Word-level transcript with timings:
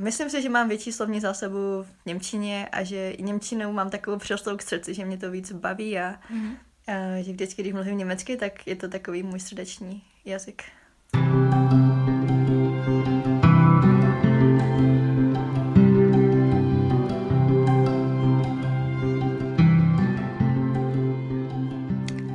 myslím 0.00 0.30
si, 0.30 0.42
že 0.42 0.48
mám 0.48 0.68
větší 0.68 0.92
slovní 0.92 1.20
zásobu 1.20 1.82
v 1.82 2.06
Němčině 2.06 2.68
a 2.72 2.82
že 2.82 3.10
i 3.10 3.22
Němčinou 3.22 3.72
mám 3.72 3.90
takovou 3.90 4.18
přirostlou 4.18 4.56
k 4.56 4.62
srdci, 4.62 4.94
že 4.94 5.04
mě 5.04 5.18
to 5.18 5.30
víc 5.30 5.52
baví 5.52 5.98
a, 5.98 6.18
mm-hmm. 6.34 6.56
a 6.86 7.22
že 7.22 7.32
vždycky, 7.32 7.62
když 7.62 7.74
mluvím 7.74 7.98
německy, 7.98 8.36
tak 8.36 8.66
je 8.66 8.76
to 8.76 8.88
takový 8.88 9.22
můj 9.22 9.40
srdeční 9.40 10.02
jazyk. 10.24 10.62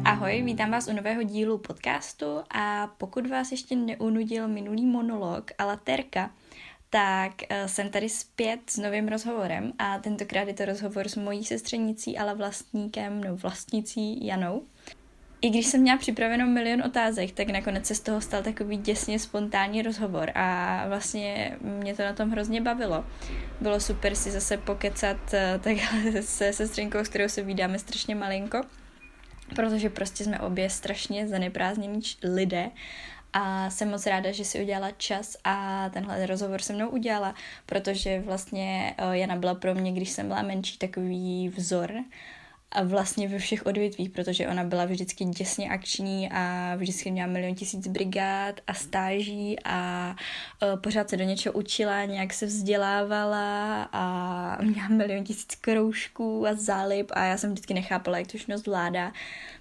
Ahoj, 0.06 0.42
vítám 0.46 0.72
vás 0.72 0.88
u 0.88 0.94
nového 0.94 1.24
dílu 1.24 1.58
podcastu 1.58 2.26
a 2.56 2.88
pokud 2.98 3.30
vás 3.30 3.52
ještě 3.52 3.76
neunudil 3.76 4.48
minulý 4.48 4.86
monolog 4.86 5.52
a 5.58 5.66
laterka, 5.66 6.32
tak 6.90 7.32
uh, 7.42 7.68
jsem 7.68 7.90
tady 7.90 8.10
zpět 8.10 8.60
s 8.70 8.78
novým 8.78 9.08
rozhovorem 9.08 9.74
a 9.78 10.00
tentokrát 10.00 10.48
je 10.48 10.54
to 10.54 10.66
rozhovor 10.66 11.08
s 11.08 11.16
mojí 11.16 11.46
sestřenicí, 11.46 12.18
ale 12.18 12.36
vlastníkem, 12.36 13.24
no 13.24 13.36
vlastnicí 13.36 14.26
Janou. 14.26 14.64
I 15.42 15.50
když 15.50 15.66
jsem 15.66 15.82
měla 15.82 15.98
připraveno 15.98 16.48
milion 16.48 16.84
otázek, 16.86 17.32
tak 17.32 17.48
nakonec 17.48 17.86
se 17.86 17.96
z 17.96 18.00
toho 18.00 18.22
stal 18.22 18.44
takový 18.44 18.78
děsně 18.78 19.20
spontánní 19.20 19.82
rozhovor 19.82 20.32
a 20.36 20.84
vlastně 20.88 21.58
mě 21.62 21.96
to 21.96 22.04
na 22.04 22.14
tom 22.14 22.32
hrozně 22.32 22.62
bavilo. 22.62 23.06
Bylo 23.62 23.80
super 23.80 24.16
si 24.16 24.32
zase 24.32 24.58
pokecat 24.58 25.18
uh, 25.18 25.62
takhle 25.62 26.22
se 26.22 26.54
sestřenkou, 26.54 26.98
s 26.98 27.10
kterou 27.10 27.30
se 27.30 27.42
vídáme 27.42 27.80
strašně 27.80 28.16
malinko 28.16 28.62
protože 29.56 29.90
prostě 29.90 30.24
jsme 30.24 30.40
obě 30.40 30.70
strašně 30.70 31.28
zaneprázdnění 31.28 32.02
lidé 32.24 32.72
a 33.38 33.70
jsem 33.70 33.90
moc 33.90 34.06
ráda, 34.06 34.32
že 34.32 34.46
si 34.46 34.62
udělala 34.62 34.92
čas 34.92 35.38
a 35.44 35.90
tenhle 35.90 36.26
rozhovor 36.26 36.62
se 36.62 36.74
mnou 36.74 36.90
udělala, 36.90 37.36
protože 37.66 38.20
vlastně 38.20 38.96
eh, 38.98 39.18
Jana 39.18 39.36
byla 39.36 39.56
pro 39.56 39.76
mě, 39.76 39.92
když 39.92 40.10
jsem 40.10 40.28
byla 40.28 40.42
menší, 40.42 40.78
takový 40.78 41.50
vzor 41.50 41.94
a 42.72 42.84
vlastně 42.84 43.28
ve 43.28 43.40
všech 43.40 43.66
odvětvích, 43.66 44.10
protože 44.10 44.48
ona 44.48 44.64
byla 44.64 44.86
vždycky 44.86 45.26
děsně 45.26 45.70
akční 45.70 46.30
a 46.32 46.76
vždycky 46.76 47.12
měla 47.12 47.28
milion 47.28 47.56
tisíc 47.56 47.88
brigád 47.88 48.62
a 48.68 48.74
stáží 48.74 49.58
a 49.66 50.10
uh, 50.64 50.80
pořád 50.80 51.10
se 51.10 51.18
do 51.18 51.24
něčeho 51.24 51.54
učila, 51.54 52.06
nějak 52.06 52.34
se 52.34 52.46
vzdělávala 52.46 53.84
a 53.92 54.58
měla 54.62 54.88
milion 54.88 55.24
tisíc 55.24 55.56
kroužků 55.56 56.48
a 56.48 56.54
zálib 56.54 57.12
a 57.14 57.24
já 57.24 57.38
jsem 57.38 57.52
vždycky 57.52 57.74
nechápala, 57.74 58.18
jak 58.18 58.28
to 58.28 58.38
všechno 58.38 58.58
zvládá. 58.58 59.12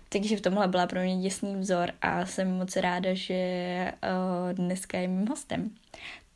Takže 0.08 0.36
v 0.36 0.40
tomhle 0.40 0.68
byla 0.68 0.86
pro 0.86 1.00
mě 1.00 1.16
děsný 1.16 1.56
vzor 1.56 1.92
a 2.00 2.26
jsem 2.26 2.50
moc 2.50 2.76
ráda, 2.76 3.10
že 3.12 3.92
uh, 4.02 4.52
dneska 4.52 4.98
je 4.98 5.08
mým 5.08 5.28
hostem. 5.28 5.70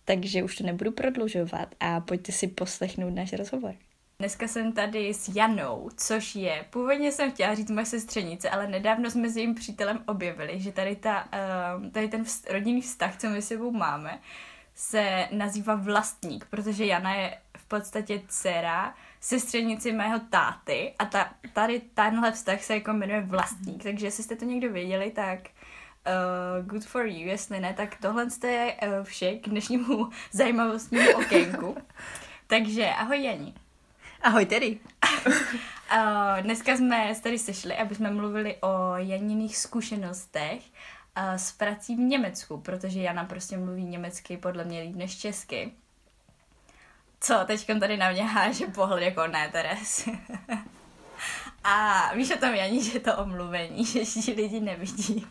Takže 0.05 0.43
už 0.43 0.57
to 0.57 0.65
nebudu 0.65 0.93
prodlužovat 0.93 1.75
a 1.81 2.01
pojďte 2.01 2.33
si 2.33 2.47
poslechnout 2.47 3.11
náš 3.11 3.33
rozhovor. 3.33 3.75
Dneska 4.19 4.49
jsem 4.49 4.73
tady 4.73 5.15
s 5.15 5.29
Janou, 5.37 5.91
což 5.97 6.37
je, 6.37 6.65
původně 6.71 7.13
jsem 7.13 7.33
chtěla 7.33 7.55
říct 7.55 7.71
moje 7.71 7.87
sestřenice, 7.87 8.51
ale 8.51 8.67
nedávno 8.67 9.11
jsme 9.11 9.31
s 9.31 9.37
jejím 9.37 9.55
přítelem 9.55 10.03
objevili, 10.07 10.61
že 10.61 10.73
tady, 10.73 10.97
ta, 10.97 11.29
uh, 11.77 11.91
tady 11.91 12.09
ten 12.09 12.23
vz, 12.23 12.45
rodinný 12.51 12.81
vztah, 12.81 13.19
co 13.19 13.31
my 13.31 13.43
sebou 13.43 13.71
máme, 13.71 14.19
se 14.75 15.29
nazývá 15.31 15.75
vlastník, 15.75 16.45
protože 16.51 16.87
Jana 16.87 17.15
je 17.15 17.39
v 17.57 17.69
podstatě 17.69 18.23
dcera 18.29 18.95
sestřenici 19.21 19.93
mého 19.93 20.19
táty 20.19 20.95
a 20.99 21.05
ta, 21.05 21.31
tady 21.53 21.81
tenhle 21.95 22.33
vztah 22.33 22.63
se 22.63 22.75
jako 22.75 22.93
jmenuje 22.93 23.21
vlastník, 23.21 23.83
takže 23.83 24.07
jestli 24.07 24.23
jste 24.23 24.37
to 24.37 24.45
někdo 24.45 24.73
věděli, 24.73 25.11
tak 25.11 25.41
uh, 25.41 26.67
good 26.67 26.85
for 26.85 27.07
you, 27.07 27.29
jestli 27.29 27.61
ne, 27.61 27.75
tak 27.75 27.97
tohle 28.01 28.27
je 28.47 28.75
uh, 28.83 29.05
vše 29.05 29.35
k 29.35 29.49
dnešnímu 29.49 30.11
zajímavostnímu 30.33 31.11
okénku. 31.17 31.77
takže 32.47 32.87
ahoj 32.89 33.23
Jani. 33.23 33.55
Ahoj 34.23 34.47
tedy. 34.47 34.79
uh, 35.27 36.41
dneska 36.41 36.77
jsme 36.77 37.15
se 37.15 37.23
tady 37.23 37.39
sešli, 37.39 37.77
aby 37.77 37.95
jsme 37.95 38.11
mluvili 38.11 38.57
o 38.57 38.97
Janiných 38.97 39.57
zkušenostech 39.57 40.63
uh, 40.63 41.35
s 41.35 41.53
prací 41.53 41.97
v 41.97 41.99
Německu, 41.99 42.61
protože 42.61 43.01
Jana 43.01 43.25
prostě 43.25 43.57
mluví 43.57 43.85
německy 43.85 44.37
podle 44.37 44.65
mě 44.65 44.81
líp 44.81 44.97
než 44.97 45.19
česky. 45.19 45.73
Co, 47.21 47.35
teď 47.47 47.67
tady 47.81 47.97
na 47.97 48.11
mě 48.11 48.25
háže 48.25 48.67
pohled 48.67 49.03
jako 49.03 49.27
ne, 49.27 49.49
Teres. 49.53 50.09
A 51.65 52.11
víš 52.15 52.31
o 52.31 52.39
tom, 52.39 52.55
Janí, 52.55 52.83
že 52.83 53.01
to 53.01 53.17
omluvení, 53.17 53.85
že 54.05 54.05
ti 54.05 54.33
lidi 54.33 54.61
nevidí. 54.61 55.27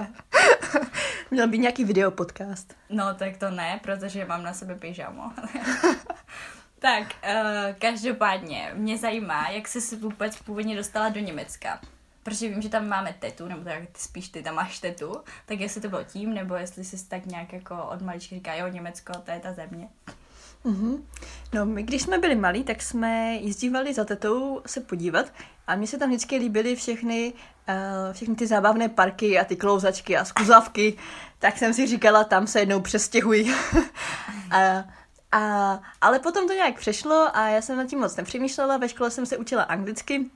Měl 1.30 1.48
by 1.48 1.58
nějaký 1.58 1.84
video 1.84 2.10
podcast. 2.10 2.76
No, 2.88 3.14
tak 3.14 3.36
to 3.36 3.50
ne, 3.50 3.80
protože 3.82 4.24
mám 4.24 4.42
na 4.42 4.54
sebe 4.54 4.74
pyžamo. 4.74 5.32
tak, 6.78 7.02
uh, 7.02 7.74
každopádně, 7.78 8.70
mě 8.74 8.98
zajímá, 8.98 9.48
jak 9.48 9.68
jsi 9.68 9.80
se 9.80 9.96
vůbec 9.96 10.36
původně 10.36 10.76
dostala 10.76 11.08
do 11.08 11.20
Německa. 11.20 11.80
Protože 12.22 12.48
vím, 12.48 12.62
že 12.62 12.68
tam 12.68 12.88
máme 12.88 13.14
tetu, 13.18 13.48
nebo 13.48 13.64
tak 13.64 13.82
spíš 13.96 14.28
ty 14.28 14.42
tam 14.42 14.54
máš 14.54 14.78
tetu, 14.78 15.20
tak 15.46 15.60
jestli 15.60 15.80
to 15.80 15.88
bylo 15.88 16.04
tím, 16.04 16.34
nebo 16.34 16.54
jestli 16.54 16.84
jsi 16.84 17.08
tak 17.08 17.26
nějak 17.26 17.52
jako 17.52 17.84
od 17.84 18.02
maličky 18.02 18.34
říká, 18.34 18.54
jo, 18.54 18.68
Německo, 18.68 19.12
to 19.12 19.30
je 19.30 19.40
ta 19.40 19.52
země. 19.52 19.88
Mm-hmm. 20.64 21.02
No, 21.52 21.66
my 21.66 21.82
když 21.82 22.02
jsme 22.02 22.18
byli 22.18 22.34
malí, 22.34 22.64
tak 22.64 22.82
jsme 22.82 23.34
jezdívali 23.34 23.94
za 23.94 24.04
tetou 24.04 24.62
se 24.66 24.80
podívat 24.80 25.26
a 25.66 25.76
mně 25.76 25.86
se 25.86 25.98
tam 25.98 26.08
vždycky 26.08 26.36
líbily 26.36 26.76
všechny, 26.76 27.32
uh, 27.68 28.12
všechny 28.12 28.34
ty 28.34 28.46
zábavné 28.46 28.88
parky 28.88 29.38
a 29.38 29.44
ty 29.44 29.56
klouzačky 29.56 30.16
a 30.16 30.24
skuzavky, 30.24 30.96
tak 31.38 31.58
jsem 31.58 31.74
si 31.74 31.86
říkala, 31.86 32.24
tam 32.24 32.46
se 32.46 32.60
jednou 32.60 32.80
přestěhuji. 32.80 33.54
a, 34.50 34.84
a, 35.32 35.80
ale 36.00 36.18
potom 36.18 36.48
to 36.48 36.54
nějak 36.54 36.78
přešlo 36.78 37.36
a 37.36 37.48
já 37.48 37.62
jsem 37.62 37.76
nad 37.76 37.86
tím 37.86 37.98
moc 37.98 38.16
nepřemýšlela, 38.16 38.76
ve 38.76 38.88
škole 38.88 39.10
jsem 39.10 39.26
se 39.26 39.36
učila 39.36 39.62
anglicky 39.62 40.30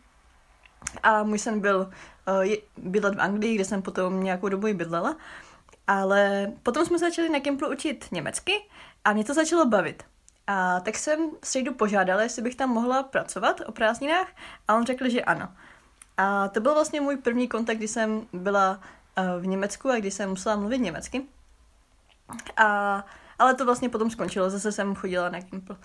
a 1.02 1.22
můj 1.22 1.38
sen 1.38 1.60
byl 1.60 1.90
uh, 2.28 2.54
bydlet 2.76 3.14
v 3.14 3.20
Anglii, 3.20 3.54
kde 3.54 3.64
jsem 3.64 3.82
potom 3.82 4.22
nějakou 4.22 4.48
dobu 4.48 4.66
i 4.66 4.74
bydlela. 4.74 5.16
Ale 5.86 6.52
potom 6.62 6.86
jsme 6.86 6.98
začali 6.98 7.28
na 7.28 7.38
Gimplu 7.38 7.72
učit 7.72 8.08
německy 8.12 8.52
a 9.04 9.12
mě 9.12 9.24
to 9.24 9.34
začalo 9.34 9.66
bavit. 9.66 10.02
A 10.46 10.80
tak 10.80 10.96
jsem 10.96 11.30
středu 11.42 11.74
požádala, 11.74 12.22
jestli 12.22 12.42
bych 12.42 12.56
tam 12.56 12.70
mohla 12.70 13.02
pracovat 13.02 13.60
o 13.66 13.72
prázdninách 13.72 14.28
a 14.68 14.74
on 14.74 14.86
řekl, 14.86 15.08
že 15.08 15.24
ano. 15.24 15.48
A 16.16 16.48
to 16.48 16.60
byl 16.60 16.74
vlastně 16.74 17.00
můj 17.00 17.16
první 17.16 17.48
kontakt, 17.48 17.76
kdy 17.76 17.88
jsem 17.88 18.26
byla 18.32 18.80
uh, 19.18 19.42
v 19.42 19.46
Německu 19.46 19.90
a 19.90 19.96
kdy 19.96 20.10
jsem 20.10 20.30
musela 20.30 20.56
mluvit 20.56 20.78
německy. 20.78 21.22
A, 22.56 23.04
ale 23.38 23.54
to 23.54 23.64
vlastně 23.64 23.88
potom 23.88 24.10
skončilo, 24.10 24.50
zase 24.50 24.72
jsem 24.72 24.94
chodila 24.94 25.28
na 25.28 25.40
Gimpl. 25.40 25.76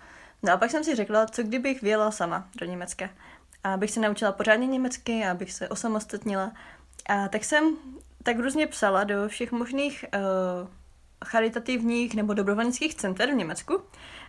No 0.44 0.54
a 0.54 0.58
pak 0.58 0.72
jsem 0.72 0.84
si 0.84 0.96
řekla, 0.96 1.26
co 1.26 1.44
kdybych 1.44 1.82
vyjela 1.82 2.12
sama 2.12 2.48
do 2.60 2.66
Německa. 2.66 3.10
A 3.64 3.74
abych 3.74 3.92
se 3.92 4.00
naučila 4.00 4.32
pořádně 4.32 4.68
německy, 4.68 5.26
a 5.26 5.32
abych 5.32 5.54
se 5.54 5.70
osamostatnila. 5.70 6.52
A 7.10 7.28
tak 7.28 7.44
jsem 7.44 7.78
tak 8.24 8.40
různě 8.40 8.68
psala 8.68 9.04
do 9.04 9.28
všech 9.28 9.52
možných 9.52 10.06
uh, 10.14 10.70
charitativních 11.26 12.16
nebo 12.16 12.34
dobrovolnických 12.34 12.96
center 12.96 13.32
v 13.32 13.36
Německu. 13.36 13.82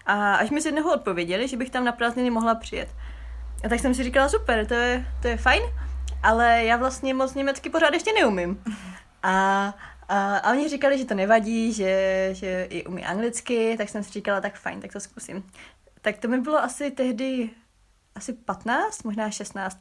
A 0.07 0.35
až 0.35 0.51
mi 0.51 0.61
z 0.61 0.67
jednoho 0.67 0.95
odpověděli, 0.95 1.49
že 1.49 1.57
bych 1.57 1.71
tam 1.71 1.85
na 1.85 1.93
prázdniny 1.93 2.31
mohla 2.31 2.55
přijet. 2.55 2.89
A 3.65 3.69
tak 3.69 3.81
jsem 3.81 3.95
si 3.95 4.03
říkala, 4.05 4.29
super, 4.29 4.67
to 4.67 4.75
je, 4.75 5.07
to 5.23 5.29
je 5.29 5.37
fajn, 5.37 5.63
ale 6.23 6.65
já 6.65 6.77
vlastně 6.77 7.15
moc 7.15 7.35
německy 7.35 7.71
pořád 7.71 7.95
ještě 7.95 8.13
neumím. 8.13 8.63
A, 9.23 9.75
a, 10.09 10.37
a 10.37 10.51
oni 10.51 10.69
říkali, 10.69 10.99
že 10.99 11.05
to 11.05 11.15
nevadí, 11.15 11.73
že, 11.73 12.29
že 12.33 12.67
i 12.71 12.87
umí 12.87 13.05
anglicky, 13.05 13.75
tak 13.79 13.89
jsem 13.89 14.05
si 14.05 14.11
říkala, 14.11 14.41
tak 14.41 14.59
fajn, 14.59 14.81
tak 14.81 14.93
to 14.93 15.01
zkusím. 15.01 15.43
Tak 16.01 16.19
to 16.19 16.29
mi 16.29 16.41
bylo 16.41 16.59
asi 16.59 16.91
tehdy 16.91 17.51
asi 18.15 18.33
15, 18.33 19.03
možná 19.03 19.31
16. 19.31 19.81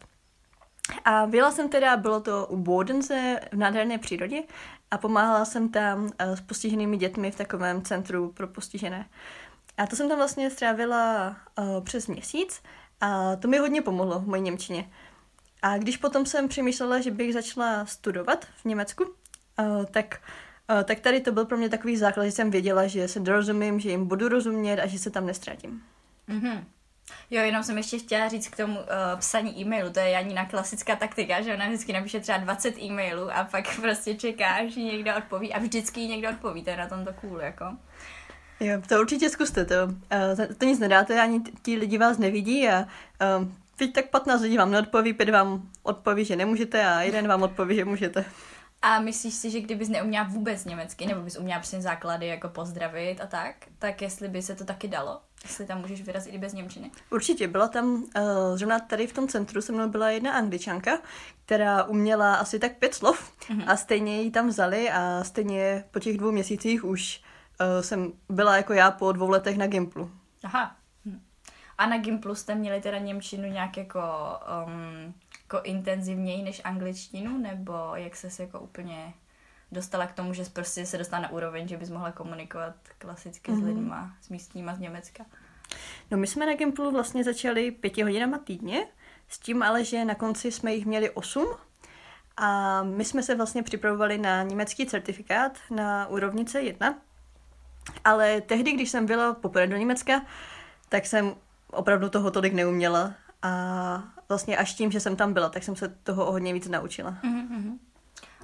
A 1.05 1.25
byla 1.25 1.51
jsem 1.51 1.69
teda, 1.69 1.97
bylo 1.97 2.19
to 2.21 2.45
u 2.45 2.57
Bodense 2.57 3.39
v 3.51 3.57
nádherné 3.57 3.97
přírodě 3.97 4.41
a 4.91 4.97
pomáhala 4.97 5.45
jsem 5.45 5.69
tam 5.69 6.03
uh, 6.03 6.09
s 6.19 6.41
postiženými 6.41 6.97
dětmi 6.97 7.31
v 7.31 7.35
takovém 7.35 7.81
centru 7.81 8.31
pro 8.31 8.47
postižené. 8.47 9.05
A 9.79 9.87
to 9.87 9.95
jsem 9.95 10.09
tam 10.09 10.17
vlastně 10.17 10.49
strávila 10.49 11.35
uh, 11.59 11.83
přes 11.83 12.07
měsíc 12.07 12.61
a 13.01 13.35
to 13.35 13.47
mi 13.47 13.57
hodně 13.57 13.81
pomohlo 13.81 14.19
v 14.19 14.27
mojí 14.27 14.41
Němčině. 14.41 14.89
A 15.61 15.77
když 15.77 15.97
potom 15.97 16.25
jsem 16.25 16.47
přemýšlela, 16.47 17.01
že 17.01 17.11
bych 17.11 17.33
začala 17.33 17.85
studovat 17.85 18.45
v 18.45 18.65
Německu, 18.65 19.03
uh, 19.03 19.85
tak, 19.85 20.21
uh, 20.69 20.83
tak 20.83 20.99
tady 20.99 21.21
to 21.21 21.31
byl 21.31 21.45
pro 21.45 21.57
mě 21.57 21.69
takový 21.69 21.97
základ, 21.97 22.25
že 22.25 22.31
jsem 22.31 22.51
věděla, 22.51 22.87
že 22.87 23.07
se 23.07 23.19
dorozumím, 23.19 23.79
že 23.79 23.89
jim 23.89 24.07
budu 24.07 24.29
rozumět 24.29 24.79
a 24.79 24.87
že 24.87 24.99
se 24.99 25.09
tam 25.09 25.25
nestratím. 25.25 25.83
Mm-hmm. 26.29 26.63
Jo, 27.31 27.41
jenom 27.41 27.63
jsem 27.63 27.77
ještě 27.77 27.99
chtěla 27.99 28.27
říct 28.27 28.47
k 28.47 28.57
tomu 28.57 28.79
uh, 28.79 28.85
psaní 29.19 29.61
e-mailu, 29.61 29.89
to 29.89 29.99
je 29.99 30.09
Janina 30.09 30.45
klasická 30.45 30.95
taktika, 30.95 31.41
že 31.41 31.53
ona 31.53 31.67
vždycky 31.67 31.93
napíše 31.93 32.19
třeba 32.19 32.37
20 32.37 32.77
e-mailů 32.77 33.31
a 33.31 33.43
pak 33.43 33.75
prostě 33.81 34.15
čeká, 34.15 34.67
že 34.67 34.81
někdo 34.81 35.17
odpoví 35.17 35.53
a 35.53 35.59
vždycky 35.59 36.07
někdo 36.07 36.29
odpoví, 36.29 36.63
to 36.63 36.69
je 36.69 36.77
na 36.77 36.87
tom 36.87 37.05
to 37.05 37.13
cool, 37.13 37.41
jako. 37.41 37.65
Jo, 38.59 38.81
to 38.87 38.99
určitě 38.99 39.29
zkuste, 39.29 39.65
to, 39.65 39.75
uh, 39.85 40.45
to 40.57 40.65
nic 40.65 40.79
nedáte, 40.79 41.21
ani 41.21 41.41
ti 41.61 41.75
lidi 41.75 41.97
vás 41.97 42.17
nevidí 42.17 42.69
a 42.69 42.87
uh, 43.39 43.47
teď 43.75 43.93
tak 43.93 44.09
15 44.09 44.41
lidí 44.41 44.57
vám 44.57 44.71
neodpoví, 44.71 45.13
pět 45.13 45.29
vám 45.29 45.69
odpoví, 45.83 46.25
že 46.25 46.35
nemůžete 46.35 46.85
a 46.85 47.01
jeden 47.01 47.27
vám 47.27 47.43
odpoví, 47.43 47.75
že 47.75 47.85
můžete. 47.85 48.25
A 48.81 48.99
myslíš 48.99 49.33
si, 49.33 49.49
že 49.51 49.59
kdybys 49.61 49.89
neuměla 49.89 50.23
vůbec 50.23 50.65
německy, 50.65 51.05
nebo 51.05 51.21
bys 51.21 51.37
uměla 51.37 51.59
přesně 51.59 51.81
základy 51.81 52.27
jako 52.27 52.49
pozdravit 52.49 53.21
a 53.21 53.27
tak, 53.27 53.55
tak 53.79 54.01
jestli 54.01 54.27
by 54.27 54.41
se 54.41 54.55
to 54.55 54.65
taky 54.65 54.87
dalo? 54.87 55.21
Jestli 55.43 55.65
tam 55.65 55.81
můžeš 55.81 56.01
vyrazit 56.01 56.33
i 56.33 56.37
bez 56.37 56.53
Němčiny? 56.53 56.91
Určitě, 57.09 57.47
byla 57.47 57.67
tam, 57.67 57.93
uh, 57.93 58.03
zrovna 58.55 58.79
tady 58.79 59.07
v 59.07 59.13
tom 59.13 59.27
centru 59.27 59.61
se 59.61 59.71
mnou 59.71 59.89
byla 59.89 60.09
jedna 60.09 60.31
angličanka, 60.31 60.99
která 61.45 61.83
uměla 61.83 62.35
asi 62.35 62.59
tak 62.59 62.77
pět 62.77 62.93
slov 62.93 63.33
mm-hmm. 63.39 63.63
a 63.67 63.77
stejně 63.77 64.21
ji 64.21 64.31
tam 64.31 64.47
vzali 64.47 64.89
a 64.89 65.23
stejně 65.23 65.83
po 65.91 65.99
těch 65.99 66.17
dvou 66.17 66.31
měsících 66.31 66.85
už 66.85 67.21
uh, 67.61 67.81
jsem 67.81 68.13
byla 68.29 68.57
jako 68.57 68.73
já 68.73 68.91
po 68.91 69.11
dvou 69.11 69.29
letech 69.29 69.57
na 69.57 69.67
Gimplu. 69.67 70.11
Aha. 70.43 70.75
Hm. 71.05 71.21
A 71.77 71.85
na 71.85 71.97
Gimplu 71.97 72.35
jste 72.35 72.55
měli 72.55 72.81
teda 72.81 72.97
Němčinu 72.97 73.47
nějak 73.47 73.77
jako, 73.77 74.01
um, 74.65 75.13
jako 75.43 75.61
intenzivněji 75.63 76.43
než 76.43 76.61
angličtinu, 76.63 77.37
nebo 77.37 77.73
jak 77.95 78.15
se 78.15 78.43
jako 78.43 78.59
úplně 78.59 79.13
dostala 79.71 80.07
k 80.07 80.13
tomu, 80.13 80.33
že 80.33 80.43
prostě 80.53 80.85
se 80.85 80.97
dostala 80.97 81.21
na 81.21 81.31
úroveň, 81.31 81.67
že 81.67 81.77
bys 81.77 81.89
mohla 81.89 82.11
komunikovat 82.11 82.75
klasicky 82.97 83.51
mm-hmm. 83.51 83.55
s 83.55 83.59
mhm. 83.59 83.67
lidma, 83.67 84.13
s 84.21 84.29
místníma 84.29 84.75
z 84.75 84.79
Německa? 84.79 85.25
No 86.11 86.17
my 86.17 86.27
jsme 86.27 86.45
na 86.45 86.53
Gimplu 86.53 86.91
vlastně 86.91 87.23
začali 87.23 87.71
pěti 87.71 88.03
hodinama 88.03 88.37
týdně, 88.37 88.87
s 89.27 89.39
tím 89.39 89.63
ale, 89.63 89.83
že 89.83 90.05
na 90.05 90.15
konci 90.15 90.51
jsme 90.51 90.73
jich 90.73 90.85
měli 90.85 91.09
osm 91.09 91.47
a 92.37 92.83
my 92.83 93.05
jsme 93.05 93.23
se 93.23 93.35
vlastně 93.35 93.63
připravovali 93.63 94.17
na 94.17 94.43
německý 94.43 94.85
certifikát 94.85 95.57
na 95.71 96.07
úrovni 96.07 96.43
C1, 96.43 96.95
ale 98.05 98.41
tehdy, 98.41 98.71
když 98.71 98.89
jsem 98.89 99.05
byla 99.05 99.33
poprvé 99.33 99.67
do 99.67 99.77
Německa, 99.77 100.21
tak 100.89 101.05
jsem 101.05 101.35
opravdu 101.71 102.09
toho 102.09 102.31
tolik 102.31 102.53
neuměla 102.53 103.13
a 103.41 104.03
vlastně 104.29 104.57
až 104.57 104.73
tím, 104.73 104.91
že 104.91 104.99
jsem 104.99 105.15
tam 105.15 105.33
byla, 105.33 105.49
tak 105.49 105.63
jsem 105.63 105.75
se 105.75 105.87
toho 106.03 106.25
o 106.25 106.31
hodně 106.31 106.53
víc 106.53 106.67
naučila. 106.67 107.17
Mm-hmm. 107.23 107.77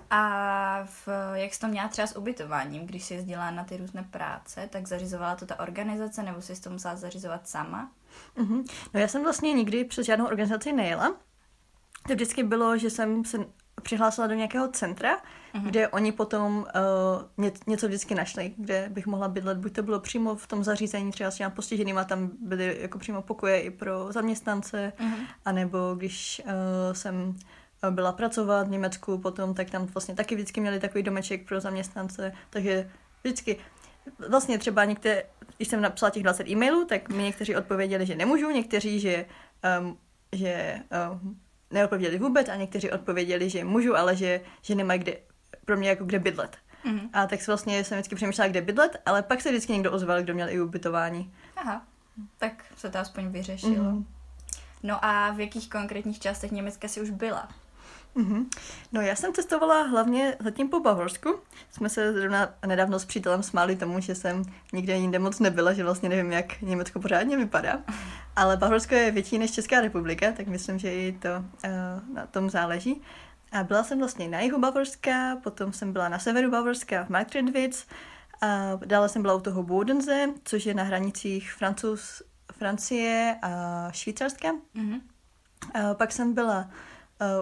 A 0.09 0.83
v, 0.85 1.07
jak 1.33 1.53
jsi 1.53 1.59
to 1.59 1.67
měla 1.67 1.87
třeba 1.87 2.07
s 2.07 2.17
ubytováním, 2.17 2.85
když 2.85 3.03
jsi 3.03 3.13
jezdila 3.13 3.51
na 3.51 3.63
ty 3.63 3.77
různé 3.77 4.03
práce, 4.03 4.69
tak 4.71 4.87
zařizovala 4.87 5.35
to 5.35 5.45
ta 5.45 5.59
organizace, 5.59 6.23
nebo 6.23 6.41
jsi 6.41 6.61
to 6.61 6.69
musela 6.69 6.95
zařizovat 6.95 7.47
sama? 7.47 7.91
Mm-hmm. 8.37 8.63
No 8.93 8.99
já 8.99 9.07
jsem 9.07 9.23
vlastně 9.23 9.53
nikdy 9.53 9.85
přes 9.85 10.05
žádnou 10.05 10.25
organizaci 10.25 10.73
nejela. 10.73 11.15
To 12.07 12.13
vždycky 12.13 12.43
bylo, 12.43 12.77
že 12.77 12.89
jsem 12.89 13.25
se 13.25 13.37
přihlásila 13.85 14.27
do 14.27 14.33
nějakého 14.33 14.67
centra, 14.67 15.17
mm-hmm. 15.17 15.63
kde 15.63 15.87
oni 15.87 16.11
potom 16.11 16.57
uh, 16.57 17.43
ně, 17.43 17.51
něco 17.67 17.87
vždycky 17.87 18.15
našli, 18.15 18.53
kde 18.57 18.89
bych 18.89 19.07
mohla 19.07 19.27
bydlet. 19.27 19.57
Buď 19.57 19.73
to 19.73 19.83
bylo 19.83 19.99
přímo 19.99 20.35
v 20.35 20.47
tom 20.47 20.63
zařízení, 20.63 21.11
třeba 21.11 21.31
s 21.31 21.35
těma 21.35 21.49
postiženýma, 21.49 22.03
tam 22.03 22.31
byly 22.41 22.77
jako 22.81 22.99
přímo 22.99 23.21
pokoje 23.21 23.61
i 23.61 23.69
pro 23.69 24.11
zaměstnance, 24.11 24.93
mm-hmm. 24.97 25.25
anebo 25.45 25.95
když 25.95 26.41
uh, 26.45 26.51
jsem 26.93 27.35
byla 27.89 28.11
pracovat 28.11 28.67
v 28.67 28.71
Německu 28.71 29.17
potom, 29.17 29.53
tak 29.53 29.69
tam 29.69 29.85
vlastně 29.85 30.15
taky 30.15 30.35
vždycky 30.35 30.61
měli 30.61 30.79
takový 30.79 31.03
domeček 31.03 31.47
pro 31.47 31.61
zaměstnance, 31.61 32.33
takže 32.49 32.89
vždycky 33.23 33.57
vlastně 34.29 34.57
třeba 34.57 34.85
některé, 34.85 35.23
když 35.57 35.67
jsem 35.67 35.81
napsala 35.81 36.09
těch 36.09 36.23
20 36.23 36.47
e-mailů, 36.47 36.85
tak 36.85 37.09
mi 37.09 37.23
někteří 37.23 37.55
odpověděli, 37.55 38.05
že 38.05 38.15
nemůžu, 38.15 38.49
někteří, 38.49 38.99
že, 38.99 39.25
um, 39.79 39.97
že 40.31 40.79
um, 41.11 41.39
neodpověděli 41.75 42.19
vůbec 42.19 42.49
a 42.49 42.55
někteří 42.55 42.91
odpověděli, 42.91 43.49
že 43.49 43.63
můžu, 43.63 43.95
ale 43.95 44.15
že, 44.15 44.41
že 44.61 44.75
nemají 44.75 44.99
kde, 44.99 45.17
pro 45.65 45.77
mě 45.77 45.89
jako 45.89 46.05
kde 46.05 46.19
bydlet. 46.19 46.57
Mm-hmm. 46.85 47.09
A 47.13 47.27
tak 47.27 47.47
vlastně 47.47 47.83
jsem 47.83 47.97
vždycky 47.97 48.15
přemýšlela, 48.15 48.49
kde 48.49 48.61
bydlet, 48.61 49.01
ale 49.05 49.23
pak 49.23 49.41
se 49.41 49.49
vždycky 49.49 49.73
někdo 49.73 49.91
ozval, 49.91 50.21
kdo 50.21 50.33
měl 50.33 50.49
i 50.49 50.61
ubytování. 50.61 51.33
Aha, 51.55 51.85
tak 52.37 52.65
se 52.75 52.89
to 52.89 52.99
aspoň 52.99 53.27
vyřešilo. 53.27 53.75
Mm-hmm. 53.75 54.05
No 54.83 55.05
a 55.05 55.31
v 55.31 55.39
jakých 55.39 55.69
konkrétních 55.69 56.19
částech 56.19 56.51
Německa 56.51 56.87
si 56.87 57.01
už 57.01 57.09
byla? 57.09 57.49
Mm-hmm. 58.15 58.45
No 58.91 59.01
já 59.01 59.15
jsem 59.15 59.33
cestovala 59.33 59.81
hlavně 59.81 60.35
zatím 60.39 60.69
po 60.69 60.79
Bavorsku. 60.79 61.39
Jsme 61.71 61.89
se 61.89 62.13
zrovna 62.13 62.49
nedávno 62.65 62.99
s 62.99 63.05
přítelem 63.05 63.43
smáli 63.43 63.75
tomu, 63.75 63.99
že 63.99 64.15
jsem 64.15 64.43
nikde 64.73 64.95
jinde 64.95 65.19
moc 65.19 65.39
nebyla, 65.39 65.73
že 65.73 65.83
vlastně 65.83 66.09
nevím, 66.09 66.31
jak 66.31 66.61
Německo 66.61 66.99
pořádně 66.99 67.37
vypadá. 67.37 67.83
Ale 68.35 68.57
Bavorsko 68.57 68.95
je 68.95 69.11
větší 69.11 69.37
než 69.37 69.51
Česká 69.51 69.81
republika, 69.81 70.31
tak 70.31 70.47
myslím, 70.47 70.79
že 70.79 70.93
i 70.93 71.11
to 71.11 71.29
uh, 71.29 72.15
na 72.15 72.25
tom 72.25 72.49
záleží. 72.49 73.01
A 73.51 73.63
byla 73.63 73.83
jsem 73.83 73.99
vlastně 73.99 74.27
na 74.27 74.39
jihu 74.39 74.59
Bavorska, 74.59 75.37
potom 75.43 75.73
jsem 75.73 75.93
byla 75.93 76.09
na 76.09 76.19
severu 76.19 76.51
Bavorska 76.51 77.05
v 77.05 77.09
Marktredwitz, 77.09 77.85
a 78.41 78.79
dále 78.85 79.09
jsem 79.09 79.21
byla 79.21 79.33
u 79.33 79.39
toho 79.39 79.63
Bodense, 79.63 80.29
což 80.43 80.65
je 80.65 80.73
na 80.73 80.83
hranicích 80.83 81.53
Francouz, 81.53 82.21
Francie 82.51 83.35
a 83.41 83.87
Švýcarska. 83.91 84.51
Mm-hmm. 84.75 85.01
A 85.73 85.93
pak 85.93 86.11
jsem 86.11 86.33
byla 86.33 86.69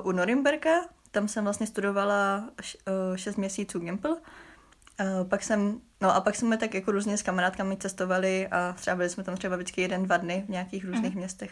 u 0.04 0.12
Norimberga, 0.12 0.82
tam 1.14 1.28
jsem 1.28 1.44
vlastně 1.44 1.68
studovala 1.68 2.50
š, 2.62 2.78
uh, 3.12 3.16
6 3.16 3.36
měsíců 3.36 3.80
Gimpl. 3.80 4.08
Uh, 4.10 5.28
pak 5.30 5.44
jsem, 5.44 5.82
no 6.02 6.16
a 6.16 6.22
pak 6.22 6.36
jsme 6.36 6.58
tak 6.58 6.74
jako 6.74 6.92
různě 6.92 7.18
s 7.18 7.22
kamarádkami 7.22 7.78
cestovali 7.78 8.48
a 8.48 8.76
strávili 8.78 9.10
jsme 9.10 9.24
tam 9.24 9.36
třeba 9.36 9.56
vždycky 9.56 9.82
jeden, 9.82 10.04
dva 10.04 10.18
dny 10.18 10.44
v 10.48 10.50
nějakých 10.50 10.86
různých 10.86 11.14
mm. 11.14 11.18
městech. 11.18 11.52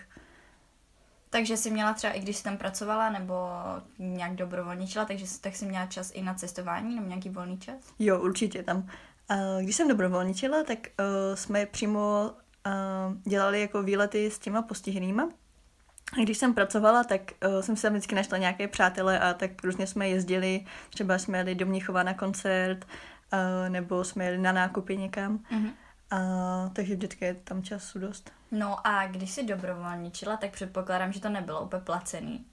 Takže 1.30 1.58
jsi 1.58 1.72
měla 1.72 1.94
třeba, 1.94 2.14
i 2.14 2.20
když 2.20 2.38
jsi 2.38 2.44
tam 2.44 2.58
pracovala 2.58 3.10
nebo 3.10 3.36
nějak 4.00 4.36
dobrovolničila, 4.36 5.06
takže 5.06 5.26
tak 5.42 5.56
jsi 5.56 5.66
měla 5.66 5.86
čas 5.86 6.12
i 6.14 6.22
na 6.22 6.34
cestování 6.34 6.96
nebo 6.96 7.08
nějaký 7.08 7.30
volný 7.30 7.58
čas? 7.58 7.76
Jo, 8.00 8.22
určitě 8.22 8.64
tam. 8.64 8.88
Když 9.62 9.76
jsem 9.76 9.88
dobrovolničila, 9.88 10.64
tak 10.64 10.80
jsme 11.34 11.66
přímo 11.66 12.32
dělali 13.24 13.62
jako 13.62 13.84
výlety 13.84 14.32
s 14.32 14.40
těma 14.40 14.62
postiženýma. 14.62 15.30
Když 16.20 16.38
jsem 16.38 16.54
pracovala, 16.54 17.04
tak 17.04 17.22
uh, 17.48 17.62
jsem 17.62 17.76
se 17.76 17.90
vždycky 17.90 18.16
našla 18.16 18.38
nějaké 18.38 18.68
přátelé 18.68 19.20
a 19.20 19.34
tak 19.34 19.64
různě 19.64 19.88
jsme 19.88 20.10
jezdili. 20.10 20.66
Třeba 20.90 21.18
jsme 21.18 21.38
jeli 21.38 21.56
do 21.56 21.66
Mnichova 21.66 22.04
na 22.04 22.14
koncert, 22.14 22.86
uh, 22.86 23.70
nebo 23.70 24.04
jsme 24.04 24.26
jeli 24.26 24.38
na 24.38 24.52
nákupy 24.52 24.98
někam. 24.98 25.38
Mm-hmm. 25.38 25.72
Uh, 26.14 26.74
takže 26.74 26.96
vždycky 26.96 27.26
je 27.26 27.34
tam 27.34 27.64
času 27.64 28.00
dost. 28.00 28.32
No 28.52 28.88
a 28.88 29.08
když 29.08 29.32
jsi 29.32 29.44
dobrovolničila, 29.44 30.38
tak 30.38 30.52
předpokládám, 30.52 31.14
že 31.14 31.22
to 31.22 31.30
nebylo 31.30 31.62
úplně 31.62 31.82
placený. 31.82 32.46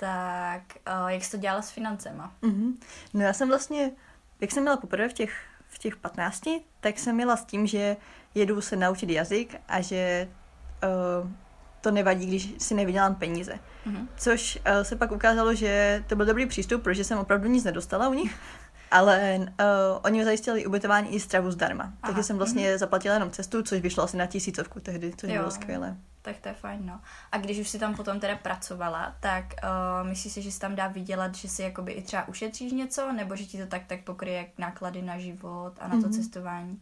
Tak 0.00 0.62
uh, 1.02 1.08
jak 1.08 1.24
jsi 1.24 1.30
to 1.30 1.36
dělala 1.36 1.62
s 1.62 1.70
financema? 1.70 2.32
Mm-hmm. 2.42 2.72
No 3.14 3.20
já 3.20 3.32
jsem 3.32 3.48
vlastně, 3.48 3.90
jak 4.40 4.50
jsem 4.50 4.62
měla 4.62 4.76
poprvé 4.76 5.08
v 5.08 5.12
těch, 5.12 5.46
v 5.68 5.78
těch 5.78 5.96
15, 5.96 6.42
tak 6.80 6.98
jsem 6.98 7.14
měla 7.14 7.36
s 7.36 7.44
tím, 7.44 7.66
že 7.66 7.96
jedu 8.34 8.60
se 8.60 8.76
naučit 8.76 9.10
jazyk 9.10 9.60
a 9.68 9.80
že 9.80 10.28
uh, 11.22 11.30
to 11.84 11.90
nevadí, 11.90 12.26
když 12.26 12.54
si 12.58 12.74
nevydělám 12.74 13.14
peníze. 13.14 13.52
Mm-hmm. 13.86 14.06
Což 14.16 14.58
uh, 14.66 14.82
se 14.82 14.96
pak 14.96 15.12
ukázalo, 15.12 15.54
že 15.54 16.04
to 16.06 16.16
byl 16.16 16.26
dobrý 16.26 16.46
přístup, 16.46 16.82
protože 16.82 17.04
jsem 17.04 17.18
opravdu 17.18 17.48
nic 17.48 17.64
nedostala 17.64 18.08
u 18.08 18.14
nich, 18.14 18.36
ale 18.90 19.38
uh, 19.38 19.46
oni 20.02 20.18
mi 20.18 20.24
zajistili 20.24 20.66
ubytování 20.66 21.14
i 21.14 21.20
stravu 21.20 21.50
zdarma. 21.50 21.84
Aha. 21.84 21.94
Takže 22.06 22.22
jsem 22.22 22.36
vlastně 22.36 22.70
mm-hmm. 22.70 22.78
zaplatila 22.78 23.14
jenom 23.14 23.30
cestu, 23.30 23.62
což 23.62 23.80
vyšlo 23.80 24.04
asi 24.04 24.16
na 24.16 24.26
tisícovku 24.26 24.80
tehdy, 24.80 25.12
což 25.16 25.30
jo. 25.30 25.36
bylo 25.38 25.50
skvělé. 25.50 25.96
Tak 26.22 26.36
to 26.40 26.48
je 26.48 26.54
fajn, 26.54 26.86
no. 26.86 27.00
A 27.32 27.38
když 27.38 27.58
už 27.58 27.68
si 27.68 27.78
tam 27.78 27.94
potom 27.94 28.20
teda 28.20 28.36
pracovala, 28.36 29.16
tak 29.20 29.44
uh, 29.44 30.08
myslíš 30.08 30.32
si, 30.32 30.42
že 30.42 30.52
si 30.52 30.60
tam 30.60 30.74
dá 30.74 30.86
vydělat, 30.86 31.34
že 31.34 31.48
si 31.48 31.62
jakoby 31.62 31.92
i 31.92 32.02
třeba 32.02 32.28
ušetříš 32.28 32.72
něco, 32.72 33.12
nebo 33.12 33.36
že 33.36 33.44
ti 33.44 33.58
to 33.58 33.66
tak 33.66 33.82
tak 33.86 34.04
pokryje 34.04 34.46
náklady 34.58 35.02
na 35.02 35.18
život 35.18 35.72
a 35.80 35.88
na 35.88 36.00
to 36.00 36.08
mm-hmm. 36.08 36.12
cestování? 36.12 36.78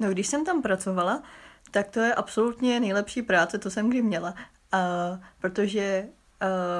No, 0.00 0.10
když 0.10 0.26
jsem 0.26 0.44
tam 0.44 0.62
pracovala, 0.62 1.22
tak 1.74 1.88
to 1.88 2.00
je 2.00 2.14
absolutně 2.14 2.80
nejlepší 2.80 3.22
práce, 3.22 3.58
to 3.58 3.70
jsem 3.70 3.90
kdy 3.90 4.02
měla. 4.02 4.34
Uh, 4.74 5.18
protože 5.40 6.08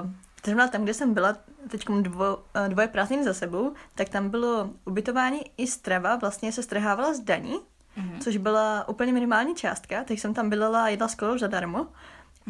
uh, 0.02 0.10
zrovna 0.46 0.68
tam, 0.68 0.82
kde 0.82 0.94
jsem 0.94 1.14
byla 1.14 1.36
teď 1.70 1.84
dvo, 2.02 2.36
uh, 2.36 2.68
dvoje 2.68 2.88
prázdniny 2.88 3.24
za 3.24 3.34
sebou, 3.34 3.74
tak 3.94 4.08
tam 4.08 4.30
bylo 4.30 4.70
ubytování 4.84 5.40
i 5.56 5.66
strava, 5.66 6.16
vlastně 6.16 6.52
se 6.52 6.62
strhávala 6.62 7.14
z 7.14 7.20
daní, 7.20 7.54
mm-hmm. 7.54 8.18
což 8.20 8.36
byla 8.36 8.88
úplně 8.88 9.12
minimální 9.12 9.54
částka, 9.54 10.04
takže 10.04 10.20
jsem 10.20 10.34
tam 10.34 10.50
bydlela 10.50 10.84
a 10.84 10.88
jedla 10.88 11.08
skoro 11.08 11.38
zadarmo. 11.38 11.86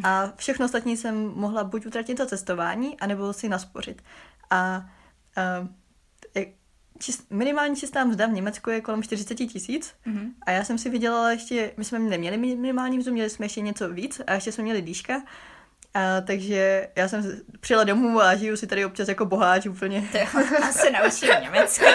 A 0.02 0.32
všechno 0.36 0.66
ostatní 0.66 0.96
jsem 0.96 1.32
mohla 1.34 1.64
buď 1.64 1.86
utratit 1.86 2.18
za 2.18 2.26
cestování, 2.26 3.00
anebo 3.00 3.32
si 3.32 3.48
naspořit. 3.48 4.02
A 4.50 4.84
uh, 5.62 5.68
čist, 6.98 7.30
minimální 7.30 7.76
čistá 7.76 8.04
mzda 8.04 8.26
v 8.26 8.32
Německu 8.32 8.70
je 8.70 8.80
kolem 8.80 9.02
40 9.02 9.34
tisíc 9.34 9.94
mm-hmm. 10.06 10.30
a 10.46 10.50
já 10.50 10.64
jsem 10.64 10.78
si 10.78 10.90
vydělala 10.90 11.30
ještě, 11.30 11.72
my 11.76 11.84
jsme 11.84 11.98
neměli 11.98 12.36
minimální 12.36 12.98
mzdu, 12.98 13.12
měli 13.12 13.30
jsme 13.30 13.46
ještě 13.46 13.60
něco 13.60 13.88
víc 13.88 14.20
a 14.26 14.34
ještě 14.34 14.52
jsme 14.52 14.64
měli 14.64 14.82
dýška, 14.82 15.22
a, 15.94 16.20
takže 16.20 16.88
já 16.96 17.08
jsem 17.08 17.40
přijela 17.60 17.84
domů 17.84 18.20
a 18.20 18.36
žiju 18.36 18.56
si 18.56 18.66
tady 18.66 18.84
občas 18.84 19.08
jako 19.08 19.24
boháč 19.24 19.66
úplně. 19.66 20.08
To 20.12 20.18
se 20.72 20.90
naučím 20.90 21.28
německy. 21.42 21.84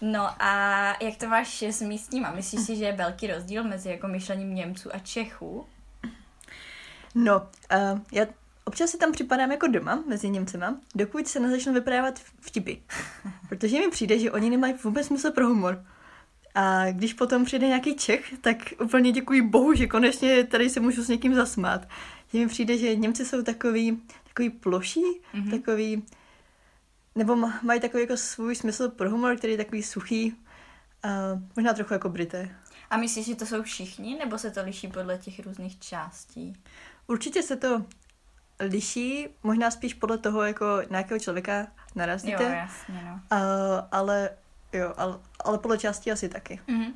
no 0.00 0.42
a 0.42 0.86
jak 1.00 1.16
to 1.16 1.26
máš 1.26 1.62
s 1.62 1.80
místníma? 1.80 2.32
Myslíš 2.32 2.60
si, 2.60 2.76
že 2.76 2.84
je 2.84 2.92
velký 2.92 3.26
rozdíl 3.26 3.64
mezi 3.64 3.90
jako 3.90 4.08
myšlením 4.08 4.54
Němců 4.54 4.94
a 4.94 4.98
Čechů? 4.98 5.66
No, 7.14 7.36
uh, 7.36 8.00
já 8.12 8.26
Občas 8.68 8.90
si 8.90 8.98
tam 8.98 9.12
připadám 9.12 9.50
jako 9.50 9.66
doma 9.66 10.04
mezi 10.06 10.28
Němcema, 10.28 10.80
dokud 10.94 11.28
se 11.28 11.40
nezačnou 11.40 11.72
vyprávat 11.72 12.18
vtipy. 12.40 12.74
Protože 13.48 13.78
mi 13.78 13.88
přijde, 13.88 14.18
že 14.18 14.32
oni 14.32 14.50
nemají 14.50 14.74
vůbec 14.84 15.06
smysl 15.06 15.30
pro 15.30 15.46
humor. 15.46 15.84
A 16.54 16.90
když 16.90 17.14
potom 17.14 17.44
přijde 17.44 17.66
nějaký 17.66 17.96
Čech, 17.96 18.34
tak 18.40 18.56
úplně 18.84 19.12
děkuji 19.12 19.42
bohu, 19.42 19.74
že 19.74 19.86
konečně 19.86 20.44
tady 20.44 20.70
se 20.70 20.80
můžu 20.80 21.02
s 21.02 21.08
někým 21.08 21.34
zasmát. 21.34 21.88
Že 22.32 22.38
mi 22.38 22.46
přijde, 22.46 22.78
že 22.78 22.96
Němci 22.96 23.24
jsou 23.24 23.42
takový, 23.42 24.02
takový 24.28 24.50
ploší, 24.50 25.02
mm-hmm. 25.34 25.50
takový 25.50 26.02
nebo 27.16 27.36
mají 27.62 27.80
takový 27.80 28.02
jako 28.02 28.16
svůj 28.16 28.54
smysl 28.54 28.88
pro 28.88 29.10
humor, 29.10 29.36
který 29.36 29.52
je 29.52 29.56
takový 29.56 29.82
suchý, 29.82 30.32
uh, 30.32 31.42
možná 31.56 31.72
trochu 31.72 31.92
jako 31.92 32.08
Brité. 32.08 32.56
A 32.90 32.96
myslíš, 32.96 33.26
že 33.26 33.36
to 33.36 33.46
jsou 33.46 33.62
všichni, 33.62 34.18
nebo 34.18 34.38
se 34.38 34.50
to 34.50 34.62
liší 34.62 34.88
podle 34.88 35.18
těch 35.18 35.46
různých 35.46 35.78
částí? 35.78 36.56
Určitě 37.06 37.42
se 37.42 37.56
to 37.56 37.84
liší, 38.60 39.28
možná 39.42 39.70
spíš 39.70 39.94
podle 39.94 40.18
toho, 40.18 40.42
jako 40.42 40.66
na 40.90 40.98
jakého 40.98 41.20
člověka 41.20 41.66
narazíte. 41.94 42.42
Jo, 42.42 42.50
jasně, 42.50 43.02
no. 43.04 43.12
Uh, 43.12 43.84
ale 43.92 44.30
jo, 44.72 44.94
ale, 44.96 45.18
ale 45.44 45.58
podle 45.58 45.78
části 45.78 46.12
asi 46.12 46.28
taky. 46.28 46.60
Mm-hmm. 46.68 46.92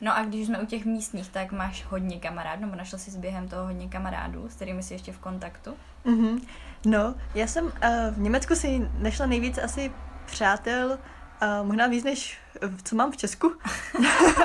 No 0.00 0.16
a 0.16 0.24
když 0.24 0.46
jsme 0.46 0.58
u 0.58 0.66
těch 0.66 0.84
místních, 0.84 1.28
tak 1.28 1.52
máš 1.52 1.84
hodně 1.84 2.20
kamarádů, 2.20 2.62
nebo 2.62 2.76
našla 2.76 2.98
jsi 2.98 3.18
během 3.18 3.48
toho 3.48 3.66
hodně 3.66 3.88
kamarádů, 3.88 4.48
s 4.48 4.54
kterými 4.54 4.82
jsi 4.82 4.94
ještě 4.94 5.12
v 5.12 5.18
kontaktu? 5.18 5.76
Mm-hmm. 6.04 6.40
No, 6.86 7.14
já 7.34 7.46
jsem 7.46 7.64
uh, 7.64 7.72
v 8.10 8.18
Německu 8.18 8.54
si 8.54 8.88
našla 8.98 9.26
nejvíc 9.26 9.58
asi 9.58 9.92
přátel, 10.26 10.98
uh, 11.42 11.66
možná 11.66 11.86
víc 11.86 12.04
než 12.04 12.38
co 12.84 12.96
mám 12.96 13.12
v 13.12 13.16
Česku. 13.16 13.52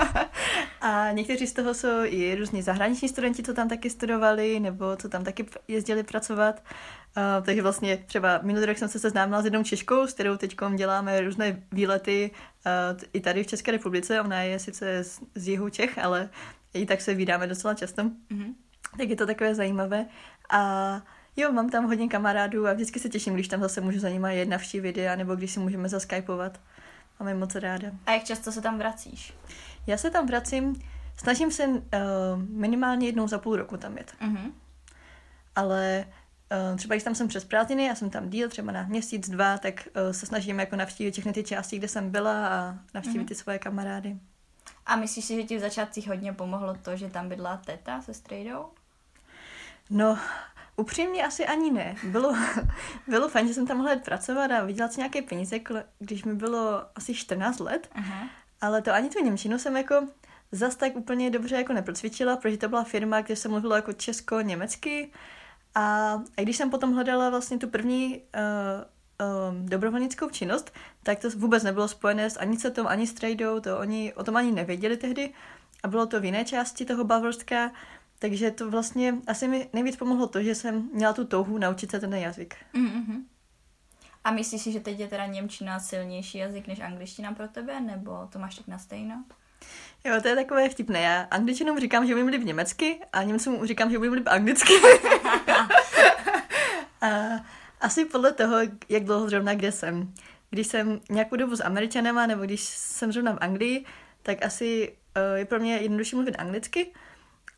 a 0.81 1.11
někteří 1.11 1.47
z 1.47 1.53
toho 1.53 1.73
jsou 1.73 2.03
i 2.03 2.35
různí 2.35 2.61
zahraniční 2.61 3.09
studenti, 3.09 3.43
co 3.43 3.53
tam 3.53 3.69
taky 3.69 3.89
studovali, 3.89 4.59
nebo 4.59 4.95
co 4.95 5.09
tam 5.09 5.23
taky 5.23 5.45
jezdili 5.67 6.03
pracovat. 6.03 6.63
Uh, 7.17 7.45
takže 7.45 7.61
vlastně 7.61 7.97
třeba 7.97 8.39
minulý 8.43 8.65
rok 8.65 8.77
jsem 8.77 8.89
se 8.89 8.99
seznámila 8.99 9.41
s 9.41 9.45
jednou 9.45 9.63
Češkou, 9.63 10.07
s 10.07 10.13
kterou 10.13 10.37
teď 10.37 10.55
děláme 10.75 11.21
různé 11.21 11.63
výlety 11.71 12.31
uh, 12.65 12.99
i 13.13 13.19
tady 13.19 13.43
v 13.43 13.47
České 13.47 13.71
republice. 13.71 14.21
Ona 14.21 14.41
je 14.41 14.59
sice 14.59 15.03
z, 15.03 15.19
z 15.35 15.47
jihu 15.47 15.69
Čech, 15.69 15.97
ale 15.97 16.29
i 16.73 16.85
tak 16.85 17.01
se 17.01 17.13
vydáme 17.13 17.47
docela 17.47 17.73
často. 17.73 18.03
Mm-hmm. 18.03 18.53
Tak 18.97 19.09
je 19.09 19.15
to 19.15 19.25
takové 19.25 19.55
zajímavé. 19.55 20.05
A 20.49 21.01
jo, 21.37 21.51
mám 21.51 21.69
tam 21.69 21.85
hodně 21.85 22.07
kamarádů 22.07 22.67
a 22.67 22.73
vždycky 22.73 22.99
se 22.99 23.09
těším, 23.09 23.33
když 23.33 23.47
tam 23.47 23.61
zase 23.61 23.81
můžu 23.81 23.99
za 23.99 24.09
nima 24.09 24.31
jet 24.31 24.49
navštívit, 24.49 24.97
nebo 25.15 25.35
když 25.35 25.51
si 25.51 25.59
můžeme 25.59 25.89
zaskypovat. 25.89 26.59
Mám 27.19 27.39
moc 27.39 27.55
ráda. 27.55 27.87
A 28.05 28.11
jak 28.11 28.23
často 28.23 28.51
se 28.51 28.61
tam 28.61 28.77
vracíš? 28.77 29.33
Já 29.87 29.97
se 29.97 30.09
tam 30.09 30.27
vracím, 30.27 30.81
snažím 31.17 31.51
se 31.51 31.67
uh, 31.67 31.81
minimálně 32.49 33.07
jednou 33.07 33.27
za 33.27 33.39
půl 33.39 33.55
roku 33.55 33.77
tam 33.77 33.97
jet. 33.97 34.13
Mm-hmm. 34.21 34.51
Ale 35.55 36.05
uh, 36.71 36.77
třeba 36.77 36.95
když 36.95 37.03
tam 37.03 37.15
jsem 37.15 37.27
přes 37.27 37.45
prázdniny, 37.45 37.85
já 37.85 37.95
jsem 37.95 38.09
tam 38.09 38.29
díl, 38.29 38.49
třeba 38.49 38.71
na 38.71 38.83
měsíc, 38.83 39.29
dva, 39.29 39.57
tak 39.57 39.87
uh, 40.05 40.11
se 40.11 40.25
snažím 40.25 40.59
jako 40.59 40.75
navštívit 40.75 41.11
všechny 41.11 41.33
ty 41.33 41.43
části, 41.43 41.77
kde 41.77 41.87
jsem 41.87 42.11
byla 42.11 42.47
a 42.47 42.75
navštívit 42.93 43.23
mm-hmm. 43.23 43.27
ty 43.27 43.35
svoje 43.35 43.59
kamarády. 43.59 44.19
A 44.85 44.95
myslíš 44.95 45.25
si, 45.25 45.35
že 45.35 45.43
ti 45.43 45.57
v 45.57 45.61
začátcích 45.61 46.07
hodně 46.07 46.33
pomohlo 46.33 46.73
to, 46.73 46.97
že 46.97 47.09
tam 47.09 47.29
bydla 47.29 47.57
teta 47.57 48.01
se 48.01 48.13
strejdou? 48.13 48.65
No, 49.89 50.19
Upřímně 50.75 51.25
asi 51.25 51.45
ani 51.45 51.71
ne. 51.71 51.95
Bylo, 52.03 52.35
bylo 53.07 53.29
fajn, 53.29 53.47
že 53.47 53.53
jsem 53.53 53.67
tam 53.67 53.77
mohla 53.77 53.95
pracovat 53.95 54.51
a 54.51 54.65
vydělat 54.65 54.93
si 54.93 54.99
nějaké 54.99 55.21
peníze, 55.21 55.59
když 55.99 56.23
mi 56.23 56.35
bylo 56.35 56.85
asi 56.95 57.13
14 57.13 57.59
let. 57.59 57.89
Aha. 57.91 58.29
Ale 58.61 58.81
to 58.81 58.93
ani 58.93 59.09
tu 59.09 59.23
Němčinu 59.23 59.59
jsem 59.59 59.77
jako 59.77 60.07
zas 60.51 60.75
tak 60.75 60.95
úplně 60.95 61.29
dobře 61.29 61.55
jako 61.55 61.73
neprocvičila, 61.73 62.37
protože 62.37 62.57
to 62.57 62.69
byla 62.69 62.83
firma, 62.83 63.21
kde 63.21 63.35
jsem 63.35 63.51
mluvila 63.51 63.75
jako 63.75 63.93
česko-německy. 63.93 65.11
A, 65.75 66.13
a 66.37 66.41
když 66.41 66.57
jsem 66.57 66.69
potom 66.69 66.93
hledala 66.93 67.29
vlastně 67.29 67.57
tu 67.57 67.67
první 67.67 68.21
uh, 68.35 69.49
um, 69.49 69.65
dobrovolnickou 69.65 70.29
činnost, 70.29 70.73
tak 71.03 71.19
to 71.19 71.29
vůbec 71.29 71.63
nebylo 71.63 71.87
spojené 71.87 72.29
s 72.29 72.39
ani 72.39 72.57
CETom, 72.57 72.87
ani 72.87 73.07
s 73.07 73.13
tradou, 73.13 73.59
to 73.59 73.79
oni 73.79 74.13
o 74.13 74.23
tom 74.23 74.37
ani 74.37 74.51
nevěděli 74.51 74.97
tehdy. 74.97 75.33
A 75.83 75.87
bylo 75.87 76.05
to 76.05 76.19
v 76.19 76.25
jiné 76.25 76.45
části 76.45 76.85
toho 76.85 77.03
Bavorska. 77.03 77.71
Takže 78.19 78.51
to 78.51 78.71
vlastně 78.71 79.15
asi 79.27 79.47
mi 79.47 79.69
nejvíc 79.73 79.95
pomohlo 79.95 80.27
to, 80.27 80.43
že 80.43 80.55
jsem 80.55 80.89
měla 80.93 81.13
tu 81.13 81.25
touhu 81.25 81.57
naučit 81.57 81.91
se 81.91 81.99
ten 81.99 82.13
jazyk. 82.13 82.55
Mm-hmm. 82.73 83.23
A 84.23 84.31
myslíš 84.31 84.61
si, 84.61 84.71
že 84.71 84.79
teď 84.79 84.99
je 84.99 85.07
teda 85.07 85.25
Němčina 85.25 85.79
silnější 85.79 86.37
jazyk 86.37 86.67
než 86.67 86.79
angličtina 86.79 87.33
pro 87.33 87.47
tebe, 87.47 87.81
nebo 87.81 88.27
to 88.31 88.39
máš 88.39 88.55
tak 88.55 88.67
na 88.67 88.77
stejno? 88.77 89.23
Jo, 90.03 90.21
to 90.21 90.27
je 90.27 90.35
takové 90.35 90.69
vtipné. 90.69 91.01
Já 91.01 91.21
angličanům 91.21 91.79
říkám, 91.79 92.07
že 92.07 92.15
umím 92.15 92.27
líp 92.27 92.43
německy 92.43 92.99
a 93.13 93.23
Němcům 93.23 93.65
říkám, 93.65 93.91
že 93.91 93.97
umím 93.97 94.13
líp 94.13 94.27
anglicky. 94.27 94.73
a 97.01 97.09
asi 97.81 98.05
podle 98.05 98.33
toho, 98.33 98.57
jak 98.89 99.03
dlouho 99.03 99.29
zrovna 99.29 99.53
kde 99.53 99.71
jsem. 99.71 100.13
Když 100.49 100.67
jsem 100.67 101.01
nějakou 101.09 101.35
dobu 101.35 101.55
s 101.55 101.63
Američanama, 101.63 102.25
nebo 102.25 102.43
když 102.43 102.61
jsem 102.61 103.11
zrovna 103.11 103.33
v 103.33 103.37
Anglii, 103.41 103.85
tak 104.23 104.45
asi 104.45 104.95
uh, 105.17 105.37
je 105.37 105.45
pro 105.45 105.59
mě 105.59 105.77
jednodušší 105.77 106.15
mluvit 106.15 106.35
anglicky, 106.37 106.93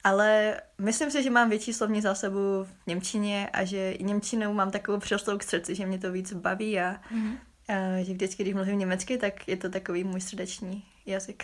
ale 0.04 0.62
myslím 0.78 1.12
si, 1.12 1.24
že 1.24 1.30
mám 1.30 1.50
větší 1.50 1.74
slovní 1.74 2.02
zásobu 2.02 2.64
v 2.64 2.88
Němčině 2.88 3.50
a 3.54 3.64
že 3.64 3.92
i 3.92 4.04
Němčinou 4.04 4.54
mám 4.54 4.72
takovou 4.72 5.00
přirostlou 5.00 5.38
k 5.38 5.44
srdci, 5.44 5.76
že 5.76 5.86
mě 5.86 6.00
to 6.00 6.12
víc 6.12 6.34
baví 6.34 6.80
a, 6.80 6.94
mm-hmm. 6.94 7.38
a 7.70 8.04
že 8.04 8.14
vždycky, 8.14 8.44
když 8.44 8.56
mluvím 8.56 8.80
německy, 8.80 9.18
tak 9.18 9.48
je 9.48 9.58
to 9.58 9.70
takový 9.70 10.04
můj 10.04 10.22
srdeční 10.22 10.84
jazyk. 11.06 11.44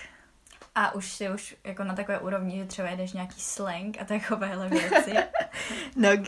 A 0.76 0.96
už 0.96 1.12
si 1.12 1.30
už 1.30 1.56
jako 1.64 1.84
na 1.84 1.94
takové 1.94 2.20
úrovni, 2.20 2.58
že 2.58 2.66
třeba 2.66 2.90
jedeš 2.90 3.14
nějaký 3.14 3.42
slang 3.42 3.98
a 4.02 4.06
takovéhle 4.06 4.70
věci? 4.70 5.14
no, 5.96 6.10
uh, 6.14 6.26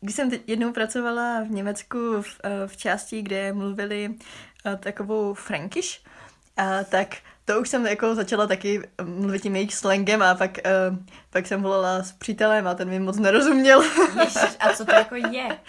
když 0.00 0.14
jsem 0.14 0.30
teď 0.30 0.42
jednou 0.46 0.72
pracovala 0.72 1.40
v 1.40 1.50
Německu 1.50 2.22
v, 2.22 2.40
uh, 2.44 2.50
v 2.66 2.76
části, 2.76 3.22
kde 3.22 3.52
mluvili 3.52 4.08
uh, 4.08 4.74
takovou 4.76 5.34
frankish, 5.34 6.04
uh, 6.58 6.84
tak 6.90 7.16
to 7.44 7.60
už 7.60 7.68
jsem 7.68 7.86
jako 7.86 8.14
začala 8.14 8.46
taky 8.46 8.82
mluvit 9.04 9.42
tím 9.42 9.56
jejich 9.56 9.74
slangem 9.74 10.22
a 10.22 10.34
pak, 10.34 10.58
uh, 10.90 10.98
pak 11.30 11.46
jsem 11.46 11.62
volala 11.62 12.02
s 12.02 12.12
přítelem 12.12 12.66
a 12.66 12.74
ten 12.74 12.88
mi 12.88 12.98
moc 12.98 13.18
nerozuměl. 13.18 13.82
Ježiš, 14.20 14.56
a 14.60 14.72
co 14.72 14.84
to 14.84 14.94
jako 14.94 15.14
je? 15.14 15.58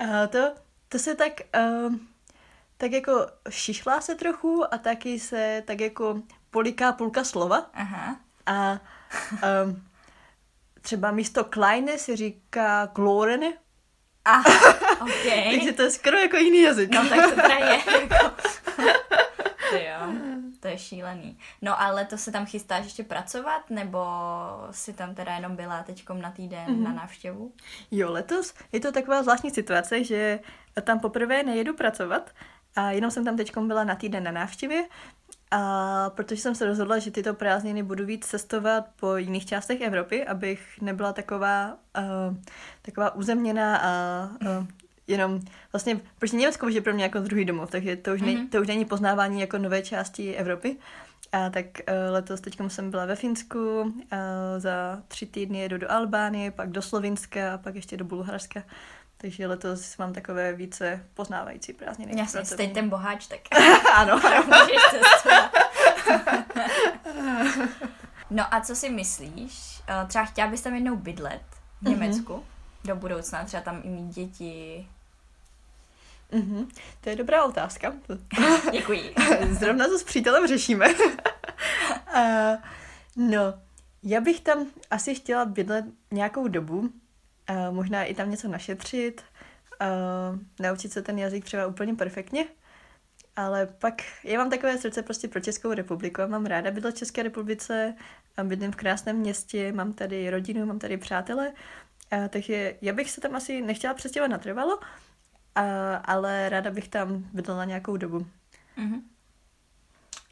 Uh, 0.00 0.26
to, 0.26 0.38
to 0.88 0.98
se 0.98 1.14
tak, 1.14 1.32
uh, 1.58 1.94
tak 2.76 2.92
jako 2.92 3.26
šišlá 3.50 4.00
se 4.00 4.14
trochu 4.14 4.74
a 4.74 4.78
taky 4.78 5.18
se 5.20 5.62
tak 5.66 5.80
jako 5.80 6.22
poliká 6.50 6.92
půlka 6.92 7.24
slova. 7.24 7.70
Aha. 7.74 8.16
A 8.46 8.80
um, 9.64 9.82
třeba 10.80 11.10
místo 11.10 11.44
kleine 11.44 11.98
se 11.98 12.16
říká 12.16 12.86
glorene. 12.94 13.52
Ah, 14.24 14.42
okay. 15.00 15.56
Takže 15.56 15.72
to 15.72 15.82
je 15.82 15.90
skoro 15.90 16.18
jako 16.18 16.36
jiný 16.36 16.62
jazyk. 16.62 16.90
No 16.90 17.08
tak 17.08 17.30
to 17.30 17.30
teda 17.30 17.54
je. 17.54 17.80
Jako... 18.00 18.30
jo. 19.72 20.12
To 20.60 20.68
je 20.68 20.78
šílený. 20.78 21.38
No 21.62 21.80
ale 21.80 22.04
to 22.04 22.18
se 22.18 22.32
tam 22.32 22.46
chystáš 22.46 22.84
ještě 22.84 23.04
pracovat, 23.04 23.70
nebo 23.70 24.06
si 24.70 24.92
tam 24.92 25.14
teda 25.14 25.34
jenom 25.34 25.56
byla 25.56 25.82
teďkom 25.82 26.20
na 26.20 26.30
týden 26.30 26.66
mm-hmm. 26.68 26.82
na 26.82 26.92
návštěvu? 26.92 27.52
Jo, 27.90 28.12
letos 28.12 28.54
je 28.72 28.80
to 28.80 28.92
taková 28.92 29.22
zvláštní 29.22 29.50
situace, 29.50 30.04
že 30.04 30.40
tam 30.82 31.00
poprvé 31.00 31.42
nejedu 31.42 31.74
pracovat, 31.74 32.30
a 32.76 32.90
jenom 32.90 33.10
jsem 33.10 33.24
tam 33.24 33.36
teď 33.36 33.56
byla 33.58 33.84
na 33.84 33.94
týden 33.94 34.24
na 34.24 34.30
návštěvě, 34.30 34.84
a 35.50 36.10
protože 36.10 36.42
jsem 36.42 36.54
se 36.54 36.66
rozhodla, 36.66 36.98
že 36.98 37.10
tyto 37.10 37.34
prázdniny 37.34 37.82
budu 37.82 38.06
víc 38.06 38.26
cestovat 38.26 38.84
po 39.00 39.16
jiných 39.16 39.46
částech 39.46 39.80
Evropy, 39.80 40.26
abych 40.26 40.80
nebyla 40.80 41.12
taková, 41.12 41.76
uh, 41.98 42.36
taková 42.82 43.14
uzemněná 43.14 43.76
a 43.76 44.22
uh, 44.42 44.66
jenom 45.08 45.40
vlastně, 45.72 46.00
protože 46.18 46.36
Německo 46.36 46.66
už 46.66 46.74
je 46.74 46.80
pro 46.80 46.94
mě 46.94 47.04
jako 47.04 47.18
druhý 47.18 47.44
domov, 47.44 47.70
takže 47.70 47.96
to 47.96 48.12
už, 48.14 48.20
mm-hmm. 48.20 48.26
ne, 48.26 48.32
mhm. 48.32 48.48
to 48.48 48.60
už 48.60 48.66
není 48.66 48.84
poznávání 48.84 49.40
jako 49.40 49.58
nové 49.58 49.82
části 49.82 50.34
Evropy. 50.34 50.76
A 51.32 51.50
tak 51.50 51.66
uh, 51.66 52.12
letos 52.12 52.40
teď 52.40 52.58
jsem 52.68 52.90
byla 52.90 53.06
ve 53.06 53.16
Finsku, 53.16 53.80
uh, 53.80 53.92
za 54.58 55.02
tři 55.08 55.26
týdny 55.26 55.58
jedu 55.58 55.78
do 55.78 55.92
Albánie, 55.92 56.50
pak 56.50 56.70
do 56.70 56.82
Slovinska 56.82 57.54
a 57.54 57.58
pak 57.58 57.74
ještě 57.74 57.96
do 57.96 58.04
Bulharska. 58.04 58.62
Takže 59.16 59.46
letos 59.46 59.96
mám 59.96 60.12
takové 60.12 60.52
více 60.52 61.04
poznávající 61.14 61.72
prázdniny. 61.72 62.18
Jasně, 62.18 62.44
jste 62.44 62.66
ten 62.66 62.88
boháč, 62.88 63.26
tak 63.26 63.40
ano. 63.94 64.20
no 68.30 68.54
a 68.54 68.60
co 68.60 68.74
si 68.74 68.90
myslíš? 68.90 69.82
Uh, 69.88 70.08
třeba 70.08 70.24
chtěla 70.24 70.48
bys 70.48 70.60
tam 70.60 70.74
jednou 70.74 70.96
bydlet 70.96 71.42
v 71.80 71.82
mhm. 71.82 71.92
Německu? 71.92 72.32
Mm-hmm. 72.32 72.42
Do 72.84 72.96
budoucna, 72.96 73.44
třeba 73.44 73.62
tam 73.62 73.80
i 73.84 73.88
mít 73.88 74.14
děti, 74.14 74.88
Mm-hmm. 76.32 76.68
To 77.00 77.10
je 77.10 77.16
dobrá 77.16 77.44
otázka. 77.44 77.94
Děkuji. 78.72 79.14
Zrovna 79.50 79.88
to 79.88 79.98
s 79.98 80.04
přítelem 80.04 80.46
řešíme. 80.46 80.86
uh, 82.14 82.56
no, 83.16 83.54
já 84.02 84.20
bych 84.20 84.40
tam 84.40 84.66
asi 84.90 85.14
chtěla 85.14 85.44
bydlet 85.44 85.84
nějakou 86.10 86.48
dobu, 86.48 86.78
uh, 86.78 86.88
možná 87.70 88.04
i 88.04 88.14
tam 88.14 88.30
něco 88.30 88.48
našetřit, 88.48 89.22
uh, 89.80 90.38
naučit 90.60 90.92
se 90.92 91.02
ten 91.02 91.18
jazyk 91.18 91.44
třeba 91.44 91.66
úplně 91.66 91.94
perfektně, 91.94 92.46
ale 93.36 93.66
pak 93.66 93.94
já 94.24 94.38
mám 94.38 94.50
takové 94.50 94.78
srdce 94.78 95.02
prostě 95.02 95.28
pro 95.28 95.40
Českou 95.40 95.72
republiku 95.72 96.22
a 96.22 96.26
mám 96.26 96.46
ráda 96.46 96.70
bydlet 96.70 96.94
v 96.94 96.98
České 96.98 97.22
republice, 97.22 97.94
bydlím 98.42 98.72
v 98.72 98.76
krásném 98.76 99.16
městě, 99.16 99.72
mám 99.72 99.92
tady 99.92 100.30
rodinu, 100.30 100.66
mám 100.66 100.78
tady 100.78 100.96
přátele, 100.96 101.52
uh, 102.12 102.28
takže 102.28 102.76
já 102.82 102.92
bych 102.92 103.10
se 103.10 103.20
tam 103.20 103.36
asi 103.36 103.62
nechtěla 103.62 103.94
přestěhovat 103.94 104.30
natrvalo, 104.30 104.78
a, 105.56 105.96
ale 105.96 106.48
ráda 106.48 106.70
bych 106.70 106.88
tam 106.88 107.24
bydlela 107.32 107.64
nějakou 107.64 107.96
dobu. 107.96 108.26
Uh-huh. 108.78 109.02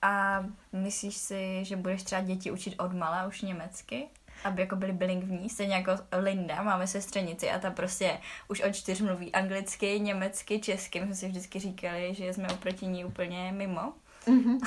A 0.03 0.45
myslíš 0.73 1.17
si, 1.17 1.65
že 1.65 1.77
budeš 1.77 2.03
třeba 2.03 2.21
děti 2.21 2.51
učit 2.51 2.75
od 2.79 2.93
mala 2.93 3.27
už 3.27 3.43
německy? 3.43 4.09
aby 4.45 4.63
jako 4.63 4.77
byli 4.77 4.93
bilingvní, 4.93 5.49
stejně 5.49 5.75
jako 5.75 5.93
Linda, 6.19 6.63
máme 6.63 6.87
sestřenici 6.87 7.51
a 7.51 7.59
ta 7.59 7.71
prostě 7.71 8.19
už 8.49 8.61
od 8.61 8.75
čtyř 8.75 9.01
mluví 9.01 9.33
anglicky, 9.33 10.01
německy, 10.01 10.61
česky. 10.61 11.01
My 11.01 11.07
jsme 11.07 11.15
si 11.15 11.29
vždycky 11.29 11.59
říkali, 11.59 12.15
že 12.15 12.33
jsme 12.33 12.49
oproti 12.49 12.87
ní 12.87 13.05
úplně 13.05 13.53
mimo. 13.53 13.93
Mm-hmm. 14.27 14.59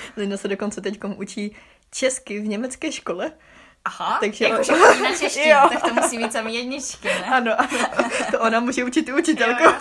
Linda 0.16 0.36
se 0.36 0.48
dokonce 0.48 0.80
teď 0.80 1.04
učí 1.16 1.56
česky 1.90 2.40
v 2.40 2.48
německé 2.48 2.92
škole. 2.92 3.32
Aha, 3.86 4.18
takže 4.20 4.44
jako, 4.44 4.62
že 4.62 4.72
chodí 4.78 5.02
na 5.02 5.16
češtinu, 5.16 5.54
tak 5.68 5.82
to 5.82 5.94
musí 5.94 6.18
být 6.18 6.32
samý 6.32 6.54
jedničky, 6.54 7.08
ne? 7.08 7.24
Ano, 7.24 7.60
ano, 7.60 7.78
to 8.30 8.40
ona 8.40 8.60
může 8.60 8.84
učit 8.84 9.08
i 9.08 9.12
učitelku. 9.12 9.64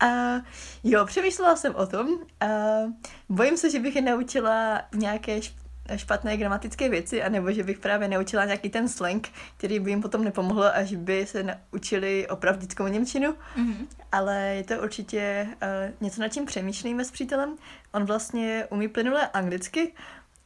A 0.00 0.06
jo, 0.84 1.06
přemýšlela 1.06 1.56
jsem 1.56 1.74
o 1.74 1.86
tom. 1.86 2.08
A 2.40 2.46
bojím 3.28 3.56
se, 3.56 3.70
že 3.70 3.78
bych 3.78 3.96
je 3.96 4.02
naučila 4.02 4.82
nějaké 4.94 5.40
špatné 5.96 6.36
gramatické 6.36 6.88
věci, 6.88 7.22
anebo 7.22 7.52
že 7.52 7.62
bych 7.62 7.78
právě 7.78 8.08
naučila 8.08 8.44
nějaký 8.44 8.68
ten 8.68 8.88
slang, 8.88 9.28
který 9.56 9.80
by 9.80 9.90
jim 9.90 10.02
potom 10.02 10.24
nepomohl, 10.24 10.64
až 10.74 10.94
by 10.94 11.26
se 11.26 11.42
naučili 11.42 12.28
opravdickou 12.28 12.86
Němčinu. 12.86 13.30
Mm-hmm. 13.56 13.86
Ale 14.12 14.36
je 14.36 14.64
to 14.64 14.74
určitě 14.82 15.46
uh, 15.48 15.94
něco, 16.00 16.20
nad 16.20 16.28
čím 16.28 16.46
přemýšlíme 16.46 17.04
s 17.04 17.10
přítelem. 17.10 17.56
On 17.92 18.04
vlastně 18.04 18.66
umí 18.70 18.88
plynule 18.88 19.28
anglicky, 19.28 19.92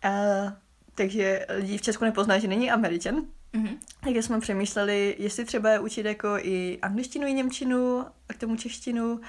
uh, 0.04 0.52
takže 0.94 1.46
lidi 1.48 1.78
v 1.78 1.82
Česku 1.82 2.04
nepoznají, 2.04 2.40
že 2.40 2.48
není 2.48 2.70
Američan. 2.70 3.16
Mm-hmm. 3.54 3.78
Takže 4.04 4.22
jsme 4.22 4.40
přemýšleli, 4.40 5.16
jestli 5.18 5.44
třeba 5.44 5.80
učit 5.80 6.06
jako 6.06 6.28
i 6.38 6.78
angličtinu, 6.82 7.26
i 7.26 7.32
němčinu, 7.32 8.00
a 8.00 8.32
k 8.32 8.38
tomu 8.38 8.56
češtinu, 8.56 9.20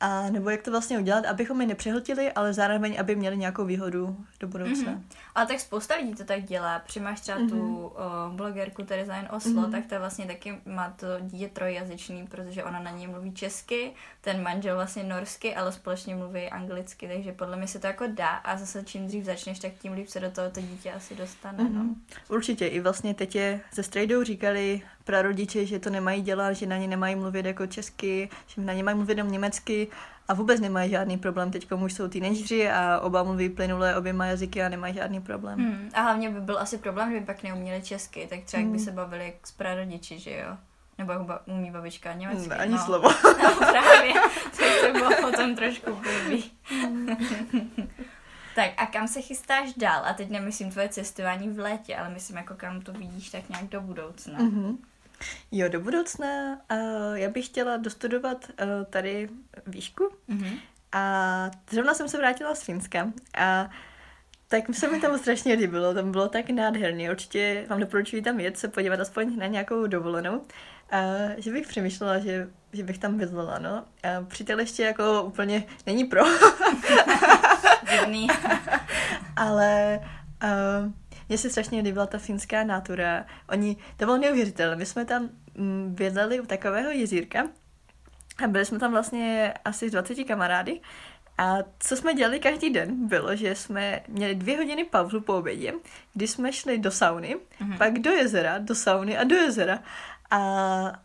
a 0.00 0.30
nebo 0.30 0.50
jak 0.50 0.62
to 0.62 0.70
vlastně 0.70 0.98
udělat, 0.98 1.24
abychom 1.24 1.60
je 1.60 1.66
nepřehltili, 1.66 2.32
ale 2.32 2.52
zároveň, 2.52 2.96
aby 3.00 3.16
měli 3.16 3.36
nějakou 3.36 3.64
výhodu 3.64 4.16
do 4.40 4.48
budoucna. 4.48 4.92
Mm-hmm. 4.92 5.16
Ale 5.34 5.46
tak 5.46 5.60
spousta 5.60 5.94
lidí 5.96 6.14
to 6.14 6.24
tak 6.24 6.42
dělá. 6.42 6.78
Přimáš 6.78 7.20
třeba 7.20 7.38
mm-hmm. 7.38 7.48
tu 7.48 7.86
o, 7.86 7.94
blogerku 8.30 8.82
Teresa 8.82 9.16
Jen 9.16 9.28
Oslo, 9.30 9.52
mm-hmm. 9.52 9.70
tak 9.70 9.86
ta 9.86 9.98
vlastně 9.98 10.26
taky 10.26 10.60
má 10.66 10.90
to 10.90 11.06
dítě 11.20 11.48
trojjazyčný, 11.48 12.26
protože 12.26 12.64
ona 12.64 12.80
na 12.80 12.90
něj 12.90 13.06
mluví 13.06 13.32
česky, 13.32 13.92
ten 14.20 14.42
manžel 14.42 14.74
vlastně 14.74 15.02
norsky, 15.02 15.54
ale 15.54 15.72
společně 15.72 16.14
mluví 16.14 16.50
anglicky, 16.50 17.08
takže 17.08 17.32
podle 17.32 17.56
mě 17.56 17.68
se 17.68 17.78
to 17.78 17.86
jako 17.86 18.04
dá 18.06 18.28
a 18.28 18.56
zase 18.56 18.84
čím 18.84 19.06
dřív 19.06 19.24
začneš, 19.24 19.58
tak 19.58 19.72
tím 19.72 19.92
líp 19.92 20.08
se 20.08 20.20
do 20.20 20.30
toho 20.30 20.50
to 20.50 20.60
dítě 20.60 20.92
asi 20.92 21.14
dostane. 21.14 21.58
Mm-hmm. 21.58 21.74
No. 21.74 21.82
Mhm. 21.82 22.02
Určitě. 22.28 22.66
I 22.66 22.80
vlastně 22.80 23.14
teď 23.14 23.34
je 23.34 23.60
ze 23.72 23.82
Strejdou 23.82 24.24
říkali 24.24 24.82
prarodiče, 25.06 25.66
že 25.66 25.78
to 25.78 25.90
nemají 25.90 26.22
dělat, 26.22 26.52
že 26.52 26.66
na 26.66 26.76
ně 26.76 26.88
nemají 26.88 27.16
mluvit 27.16 27.46
jako 27.46 27.66
česky, 27.66 28.28
že 28.46 28.60
na 28.60 28.72
ně 28.72 28.82
mají 28.82 28.96
mluvit 28.96 29.18
jenom 29.18 29.32
německy 29.32 29.88
a 30.28 30.34
vůbec 30.34 30.60
nemají 30.60 30.90
žádný 30.90 31.18
problém. 31.18 31.50
Teď 31.50 31.72
už 31.72 31.92
jsou 31.92 32.08
teenageři 32.08 32.70
a 32.70 33.00
oba 33.00 33.22
mluví 33.22 33.48
plynule 33.48 33.96
oběma 33.96 34.26
jazyky 34.26 34.62
a 34.62 34.68
nemají 34.68 34.94
žádný 34.94 35.20
problém. 35.20 35.58
Hmm. 35.58 35.90
A 35.94 36.00
hlavně 36.00 36.30
by 36.30 36.40
byl 36.40 36.58
asi 36.58 36.78
problém, 36.78 37.10
kdyby 37.10 37.26
pak 37.26 37.42
neuměli 37.42 37.82
česky, 37.82 38.26
tak 38.30 38.40
třeba 38.44 38.62
hmm. 38.62 38.72
by 38.72 38.78
se 38.78 38.92
bavili 38.92 39.34
s 39.44 39.52
prarodiči, 39.52 40.18
že 40.18 40.30
jo? 40.30 40.56
Nebo 40.98 41.12
jak 41.12 41.22
ba- 41.22 41.46
umí 41.46 41.70
babička 41.70 42.12
německy. 42.12 42.48
Ne, 42.48 42.56
ani 42.56 42.72
no. 42.72 42.84
slovo. 42.84 43.08
No 43.42 43.56
právě, 43.56 44.12
tak 44.42 44.86
to 44.86 44.92
bylo 44.92 45.10
potom 45.20 45.54
trošku 45.54 45.90
blbý. 45.94 46.52
tak 48.54 48.70
a 48.76 48.86
kam 48.86 49.08
se 49.08 49.20
chystáš 49.20 49.74
dál? 49.74 50.02
A 50.06 50.12
teď 50.12 50.30
nemyslím 50.30 50.70
tvoje 50.70 50.88
cestování 50.88 51.48
v 51.48 51.58
létě, 51.58 51.96
ale 51.96 52.08
myslím 52.08 52.36
jako 52.36 52.54
kam 52.54 52.80
to 52.80 52.92
vidíš 52.92 53.30
tak 53.30 53.48
nějak 53.48 53.64
do 53.64 53.80
budoucna. 53.80 54.38
Mm-hmm. 54.38 54.76
Jo, 55.52 55.68
do 55.68 55.80
budoucna 55.80 56.58
uh, 56.72 57.14
já 57.14 57.30
bych 57.30 57.46
chtěla 57.46 57.76
dostudovat 57.76 58.46
uh, 58.48 58.84
tady 58.90 59.28
výšku 59.66 60.08
mm-hmm. 60.28 60.58
a 60.92 61.50
zrovna 61.70 61.94
jsem 61.94 62.08
se 62.08 62.18
vrátila 62.18 62.54
z 62.54 62.62
Finska 62.62 63.12
a 63.38 63.70
tak 64.48 64.64
se 64.74 64.90
mi 64.90 65.00
tam 65.00 65.18
strašně 65.18 65.54
líbilo, 65.54 65.94
tam 65.94 66.12
bylo 66.12 66.28
tak 66.28 66.50
nádherně, 66.50 67.10
určitě 67.10 67.66
vám 67.68 67.80
doporučuji 67.80 68.22
tam 68.22 68.40
jet 68.40 68.58
se 68.58 68.68
podívat 68.68 69.00
aspoň 69.00 69.38
na 69.38 69.46
nějakou 69.46 69.86
dovolenou, 69.86 70.42
a 70.90 70.98
že 71.36 71.52
bych 71.52 71.66
přemýšlela, 71.66 72.18
že, 72.18 72.48
že 72.72 72.82
bych 72.82 72.98
tam 72.98 73.16
bydlela, 73.16 73.58
no. 73.58 73.84
A 74.02 74.22
přítel 74.28 74.60
ještě 74.60 74.82
jako 74.82 75.22
úplně 75.22 75.64
není 75.86 76.04
pro. 76.04 76.22
Ale 79.36 80.00
uh, 80.44 80.92
mně 81.28 81.38
se 81.38 81.50
strašně 81.50 81.80
líbila 81.80 82.06
ta 82.06 82.18
finská 82.18 82.64
natura. 82.64 83.26
Oni, 83.48 83.76
to 83.96 84.04
bylo 84.04 84.16
neuvěřitelné. 84.16 84.76
My 84.76 84.86
jsme 84.86 85.04
tam 85.04 85.28
mm, 85.54 85.94
bydleli 85.94 86.40
u 86.40 86.46
takového 86.46 86.90
jezírka 86.90 87.48
a 88.44 88.46
byli 88.46 88.64
jsme 88.64 88.78
tam 88.78 88.90
vlastně 88.90 89.54
asi 89.64 89.90
20 89.90 90.24
kamarády. 90.24 90.80
A 91.38 91.56
co 91.78 91.96
jsme 91.96 92.14
dělali 92.14 92.40
každý 92.40 92.70
den, 92.70 93.08
bylo, 93.08 93.36
že 93.36 93.54
jsme 93.54 94.00
měli 94.08 94.34
dvě 94.34 94.56
hodiny 94.56 94.84
pauzu 94.84 95.20
po 95.20 95.34
obědě, 95.34 95.72
kdy 96.14 96.28
jsme 96.28 96.52
šli 96.52 96.78
do 96.78 96.90
sauny, 96.90 97.36
mm-hmm. 97.36 97.78
pak 97.78 97.98
do 97.98 98.10
jezera, 98.10 98.58
do 98.58 98.74
sauny 98.74 99.18
a 99.18 99.24
do 99.24 99.36
jezera. 99.36 99.82
A, 100.30 100.38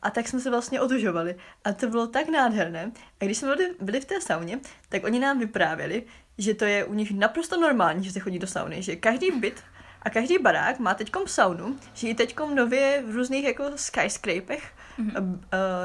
a 0.01 0.09
tak 0.09 0.27
jsme 0.27 0.39
se 0.39 0.49
vlastně 0.49 0.81
otužovali. 0.81 1.35
A 1.63 1.73
to 1.73 1.87
bylo 1.87 2.07
tak 2.07 2.29
nádherné. 2.29 2.91
A 3.21 3.25
když 3.25 3.37
jsme 3.37 3.55
byli, 3.55 3.75
byli 3.81 4.01
v 4.01 4.05
té 4.05 4.21
sauně, 4.21 4.59
tak 4.89 5.03
oni 5.03 5.19
nám 5.19 5.39
vyprávěli, 5.39 6.03
že 6.37 6.53
to 6.53 6.65
je 6.65 6.85
u 6.85 6.93
nich 6.93 7.11
naprosto 7.11 7.61
normální, 7.61 8.03
že 8.03 8.11
se 8.11 8.19
chodí 8.19 8.39
do 8.39 8.47
sauny, 8.47 8.81
že 8.81 8.95
každý 8.95 9.31
byt 9.31 9.63
a 10.01 10.09
každý 10.09 10.37
barák 10.37 10.79
má 10.79 10.93
teďkom 10.93 11.27
saunu, 11.27 11.79
že 11.93 12.07
i 12.07 12.13
teďkom 12.13 12.55
nově 12.55 13.03
v 13.07 13.15
různých 13.15 13.43
jako 13.43 13.63
skyscrapech 13.75 14.71
mm-hmm. 14.99 15.39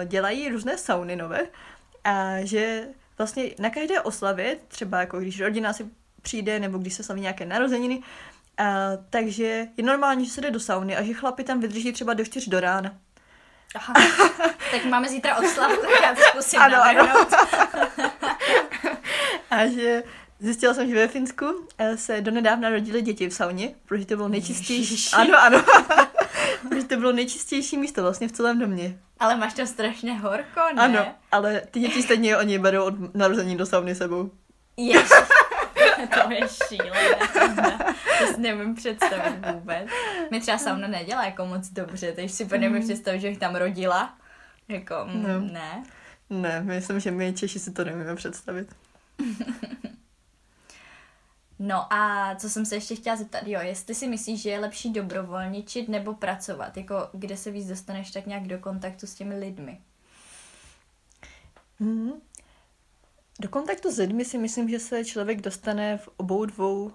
dělají 0.05 0.49
různé 0.49 0.79
sauny 0.79 1.17
nové 1.17 1.41
a 2.05 2.35
že 2.45 2.89
vlastně 3.19 3.51
na 3.59 3.71
každé 3.71 4.01
oslavě, 4.01 4.57
třeba 4.69 5.01
jako 5.01 5.21
když 5.21 5.41
rodina 5.41 5.73
si 5.73 5.87
přijde 6.23 6.61
nebo 6.61 6.79
když 6.79 6.95
se 6.95 7.03
slaví 7.03 7.21
nějaké 7.21 7.45
narozeniny, 7.45 8.03
a, 8.59 8.91
takže 9.11 9.67
je 9.77 9.85
normální, 9.85 10.25
že 10.25 10.31
se 10.31 10.41
jde 10.41 10.51
do 10.51 10.61
sauny 10.61 10.97
a 10.97 11.03
že 11.03 11.15
chlapi 11.15 11.45
tam 11.45 11.61
vydrží 11.61 11.93
třeba 11.93 12.15
do 12.15 12.25
čtyř 12.25 12.49
do 12.49 12.61
rána. 12.61 12.95
Aha, 13.75 13.95
tak 14.71 14.85
máme 14.85 15.09
zítra 15.09 15.37
oslavu, 15.37 15.77
tak 15.77 15.91
já 16.03 16.15
to 16.15 16.21
zkusím 16.21 16.61
ano, 16.61 16.83
ano. 16.83 17.27
a 19.51 19.67
že 19.67 20.03
Zjistila 20.39 20.75
jsem, 20.75 20.89
že 20.89 20.95
ve 20.95 21.09
Finsku 21.09 21.69
eh, 21.79 21.97
se 21.97 22.21
donedávna 22.21 22.71
rodili 22.71 23.03
děti 23.03 23.29
v 23.29 23.35
sauně, 23.35 23.75
protože 23.87 24.07
to 24.07 24.17
bylo 24.17 24.29
nejčistější. 24.29 24.81
Ježiši. 24.81 25.17
Ano, 25.17 25.39
ano. 25.43 25.65
protože 26.69 26.85
to 26.85 26.97
bylo 26.97 27.13
nejčistější 27.13 27.77
místo 27.77 28.03
vlastně 28.03 28.29
v 28.29 28.33
celém 28.33 28.59
domě. 28.59 28.99
Ale 29.19 29.37
máš 29.37 29.55
tam 29.55 29.67
strašně 29.67 30.19
horko, 30.19 30.61
ne? 30.75 30.83
Ano, 30.83 31.07
ale 31.33 31.63
ty 31.71 31.81
děti 31.81 32.03
stejně 32.03 32.37
oni 32.37 32.59
berou 32.59 32.85
od 32.85 33.15
narození 33.15 33.57
do 33.57 33.67
sauny 33.67 33.95
sebou. 33.95 34.31
Ježiš. 34.77 35.09
to 36.15 36.31
je 36.31 36.41
šílené. 36.69 37.19
To 38.19 38.27
si 38.35 38.41
nemůžu 38.41 38.75
představit 38.75 39.47
vůbec. 39.53 39.89
Mi 40.31 40.41
třeba 40.41 40.59
sauna 40.59 40.89
nedělá 40.89 41.25
jako 41.25 41.47
moc 41.47 41.69
dobře, 41.69 42.13
takže 42.13 42.35
si 42.35 42.45
úplně 42.45 42.69
mm. 42.69 42.81
představit, 42.81 43.21
že 43.21 43.29
bych 43.29 43.39
tam 43.39 43.57
rodila. 43.57 44.15
Jako, 44.69 44.95
mm, 45.05 45.23
no. 45.23 45.41
ne. 45.41 45.83
Ne, 46.31 46.61
myslím, 46.61 47.01
že 47.01 47.11
my 47.11 47.33
Češi 47.33 47.59
si 47.59 47.73
to 47.73 47.85
nemůžeme 47.85 48.17
představit. 48.17 48.69
No 51.59 51.93
a 51.93 52.35
co 52.35 52.51
jsem 52.51 52.67
se 52.67 52.75
ještě 52.75 52.97
chtěla 52.97 53.17
zeptat, 53.17 53.47
jo, 53.47 53.61
jestli 53.63 53.95
si 53.95 54.09
myslíš, 54.09 54.43
že 54.43 54.51
je 54.51 54.59
lepší 54.59 54.93
dobrovolničit 54.93 55.89
nebo 55.89 56.15
pracovat, 56.15 56.77
jako 56.77 57.09
kde 57.13 57.37
se 57.37 57.51
víc 57.51 57.69
dostaneš 57.69 58.11
tak 58.11 58.27
nějak 58.27 58.47
do 58.47 58.59
kontaktu 58.59 59.07
s 59.07 59.15
těmi 59.15 59.39
lidmi? 59.39 59.81
Mm. 61.79 62.13
Do 63.41 63.49
kontaktu 63.49 63.93
s 63.93 63.99
lidmi 63.99 64.25
si 64.25 64.39
myslím, 64.39 64.69
že 64.69 64.79
se 64.79 65.05
člověk 65.05 65.41
dostane 65.41 65.99
v 65.99 66.09
obou 66.17 66.45
dvou 66.45 66.85
uh, 66.85 66.93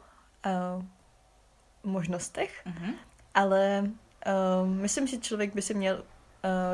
možnostech, 1.84 2.66
mm-hmm. 2.66 2.94
ale 3.34 3.92
uh, 4.64 4.70
myslím, 4.70 5.08
že 5.08 5.18
člověk 5.18 5.56
by 5.56 5.62
si 5.62 5.74
měl 5.74 5.96
uh, 5.96 6.02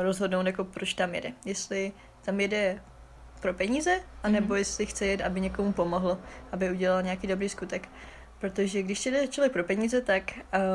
rozhodnout, 0.02 0.46
jako 0.46 0.64
proč 0.64 0.94
tam 0.94 1.14
jede. 1.14 1.32
Jestli 1.44 1.92
tam 2.22 2.40
jede 2.40 2.82
pro 3.38 3.54
peníze, 3.54 4.00
anebo 4.22 4.54
mm-hmm. 4.54 4.58
jestli 4.58 4.86
chce 4.86 5.06
jet, 5.06 5.20
aby 5.20 5.40
někomu 5.40 5.72
pomohl, 5.72 6.18
aby 6.52 6.70
udělal 6.70 7.02
nějaký 7.02 7.26
dobrý 7.26 7.48
skutek. 7.48 7.88
Protože 8.38 8.82
když 8.82 9.06
jde 9.06 9.28
člověk 9.28 9.52
pro 9.52 9.64
peníze, 9.64 10.00
tak, 10.00 10.22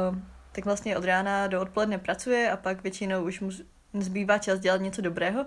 uh, 0.09 0.17
tak 0.51 0.65
vlastně 0.65 0.97
od 0.97 1.03
rána 1.03 1.47
do 1.47 1.61
odpoledne 1.61 1.97
pracuje 1.97 2.51
a 2.51 2.57
pak 2.57 2.83
většinou 2.83 3.23
už 3.23 3.39
mu 3.39 3.49
zbývá 3.93 4.37
čas 4.37 4.59
dělat 4.59 4.81
něco 4.81 5.01
dobrého. 5.01 5.45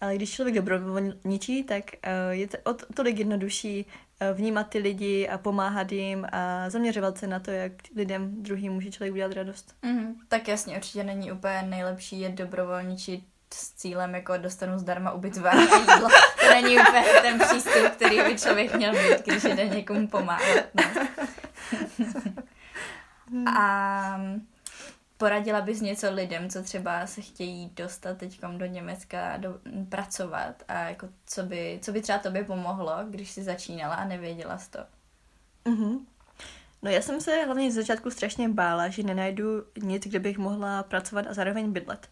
Ale 0.00 0.16
když 0.16 0.32
člověk 0.32 0.54
dobrovolničí, 0.54 1.64
tak 1.64 1.84
uh, 1.84 2.30
je 2.30 2.48
to 2.48 2.58
o 2.64 2.74
tolik 2.94 3.18
jednodušší 3.18 3.86
uh, 3.86 4.36
vnímat 4.36 4.68
ty 4.68 4.78
lidi 4.78 5.28
a 5.28 5.38
pomáhat 5.38 5.92
jim 5.92 6.26
a 6.32 6.70
zaměřovat 6.70 7.18
se 7.18 7.26
na 7.26 7.40
to, 7.40 7.50
jak 7.50 7.72
lidem 7.96 8.42
druhým 8.42 8.72
může 8.72 8.90
člověk 8.90 9.12
udělat 9.12 9.32
radost. 9.32 9.74
Mm-hmm. 9.82 10.14
Tak 10.28 10.48
jasně, 10.48 10.76
určitě 10.76 11.04
není 11.04 11.32
úplně 11.32 11.62
nejlepší 11.62 12.20
jet 12.20 12.32
dobrovolničit 12.32 13.24
s 13.54 13.72
cílem 13.72 14.14
jako 14.14 14.36
dostanu 14.36 14.78
zdarma 14.78 15.12
ubytování 15.12 15.68
a 15.68 15.76
jídlo. 15.76 16.08
To 16.40 16.48
není 16.50 16.78
úplně 16.78 17.04
ten 17.22 17.38
přístup, 17.38 17.88
který 17.92 18.22
by 18.22 18.38
člověk 18.38 18.74
měl 18.74 18.92
mít, 18.92 19.26
když 19.26 19.42
jde 19.42 19.68
někomu 19.68 20.08
pomáhat. 20.08 20.64
No. 20.74 20.84
A 23.58 24.20
poradila 25.16 25.60
bys 25.60 25.80
něco 25.80 26.14
lidem, 26.14 26.50
co 26.50 26.62
třeba 26.62 27.06
se 27.06 27.20
chtějí 27.20 27.70
dostat 27.76 28.18
teď 28.18 28.40
do 28.56 28.66
Německa 28.66 29.36
do, 29.36 29.58
pracovat 29.88 30.62
a 30.68 30.78
jako 30.78 31.08
co 31.26 31.42
by, 31.42 31.78
co 31.82 31.92
by 31.92 32.02
třeba 32.02 32.18
tobě 32.18 32.44
pomohlo, 32.44 32.92
když 33.10 33.30
jsi 33.30 33.42
začínala 33.42 33.94
a 33.94 34.04
nevěděla 34.04 34.58
z 34.58 34.68
to? 34.68 34.78
Mm-hmm. 35.64 35.98
No 36.82 36.90
já 36.90 37.02
jsem 37.02 37.20
se 37.20 37.44
hlavně 37.44 37.72
z 37.72 37.74
začátku 37.74 38.10
strašně 38.10 38.48
bála, 38.48 38.88
že 38.88 39.02
nenajdu 39.02 39.64
nic, 39.82 40.06
kde 40.06 40.18
bych 40.18 40.38
mohla 40.38 40.82
pracovat 40.82 41.26
a 41.30 41.34
zároveň 41.34 41.72
bydlet. 41.72 42.08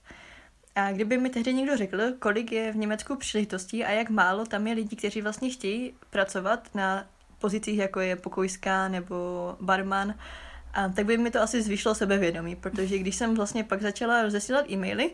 A 0.77 0.93
kdyby 0.93 1.19
mi 1.19 1.31
tehdy 1.31 1.55
někdo 1.55 1.77
řekl, 1.77 1.99
kolik 2.19 2.53
je 2.53 2.73
v 2.73 2.77
Německu 2.77 3.17
příležitostí 3.17 3.85
a 3.85 3.91
jak 3.91 4.11
málo 4.11 4.47
tam 4.47 4.67
je 4.67 4.75
lidí, 4.75 4.97
kteří 4.97 5.23
vlastně 5.23 5.51
chtějí 5.51 5.95
pracovat 6.11 6.75
na 6.75 7.07
pozicích, 7.39 7.79
jako 7.79 8.01
je 8.01 8.17
pokojská 8.17 8.89
nebo 8.89 9.57
barman, 9.61 10.15
a 10.75 10.89
tak 10.89 11.07
by 11.07 11.19
mi 11.19 11.31
to 11.31 11.41
asi 11.41 11.63
zvýšilo 11.63 11.95
sebevědomí, 11.95 12.57
protože 12.57 12.99
když 12.99 13.17
jsem 13.17 13.35
vlastně 13.35 13.65
pak 13.65 13.83
začala 13.83 14.23
rozesílat 14.23 14.71
e-maily, 14.71 15.11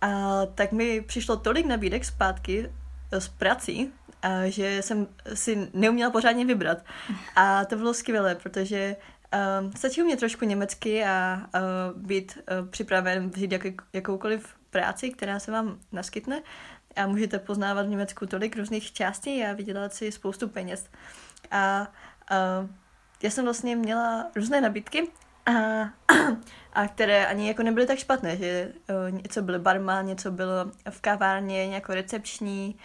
a 0.00 0.40
tak 0.54 0.72
mi 0.72 1.00
přišlo 1.00 1.36
tolik 1.36 1.66
nabídek 1.66 2.04
zpátky 2.04 2.70
z 3.18 3.28
prací, 3.28 3.92
a 4.22 4.48
že 4.48 4.82
jsem 4.82 5.06
si 5.34 5.68
neuměla 5.74 6.10
pořádně 6.10 6.44
vybrat. 6.44 6.78
A 7.36 7.64
to 7.64 7.76
bylo 7.76 7.94
skvělé, 7.94 8.34
protože 8.34 8.96
uh, 9.34 9.72
stačí 9.72 10.02
umět 10.02 10.18
trošku 10.18 10.44
německy 10.44 11.04
a 11.04 11.46
uh, 11.54 12.02
být 12.02 12.38
uh, 12.38 12.68
připraven 12.68 13.30
vzít 13.30 13.52
jak, 13.52 13.62
jakoukoliv 13.92 14.54
práci, 14.74 15.10
která 15.10 15.38
se 15.38 15.52
vám 15.52 15.78
naskytne 15.92 16.42
a 16.96 17.06
můžete 17.06 17.38
poznávat 17.38 17.86
v 17.86 17.88
Německu 17.88 18.26
tolik 18.26 18.56
různých 18.56 18.92
částí 18.92 19.44
a 19.44 19.52
vydělat 19.52 19.94
si 19.94 20.12
spoustu 20.12 20.48
peněz. 20.48 20.90
A 21.50 21.86
uh, 22.30 22.70
já 23.22 23.30
jsem 23.30 23.44
vlastně 23.44 23.76
měla 23.76 24.30
různé 24.36 24.60
nabídky 24.60 25.08
a, 25.46 25.52
a 26.72 26.88
které 26.88 27.26
ani 27.26 27.48
jako 27.48 27.62
nebyly 27.62 27.86
tak 27.86 27.98
špatné, 27.98 28.36
že 28.36 28.72
uh, 28.90 29.20
něco 29.20 29.42
bylo 29.42 29.58
barman, 29.58 30.06
něco 30.06 30.30
bylo 30.30 30.70
v 30.90 31.00
kavárně, 31.00 31.66
nějako 31.66 31.94
recepční, 31.94 32.76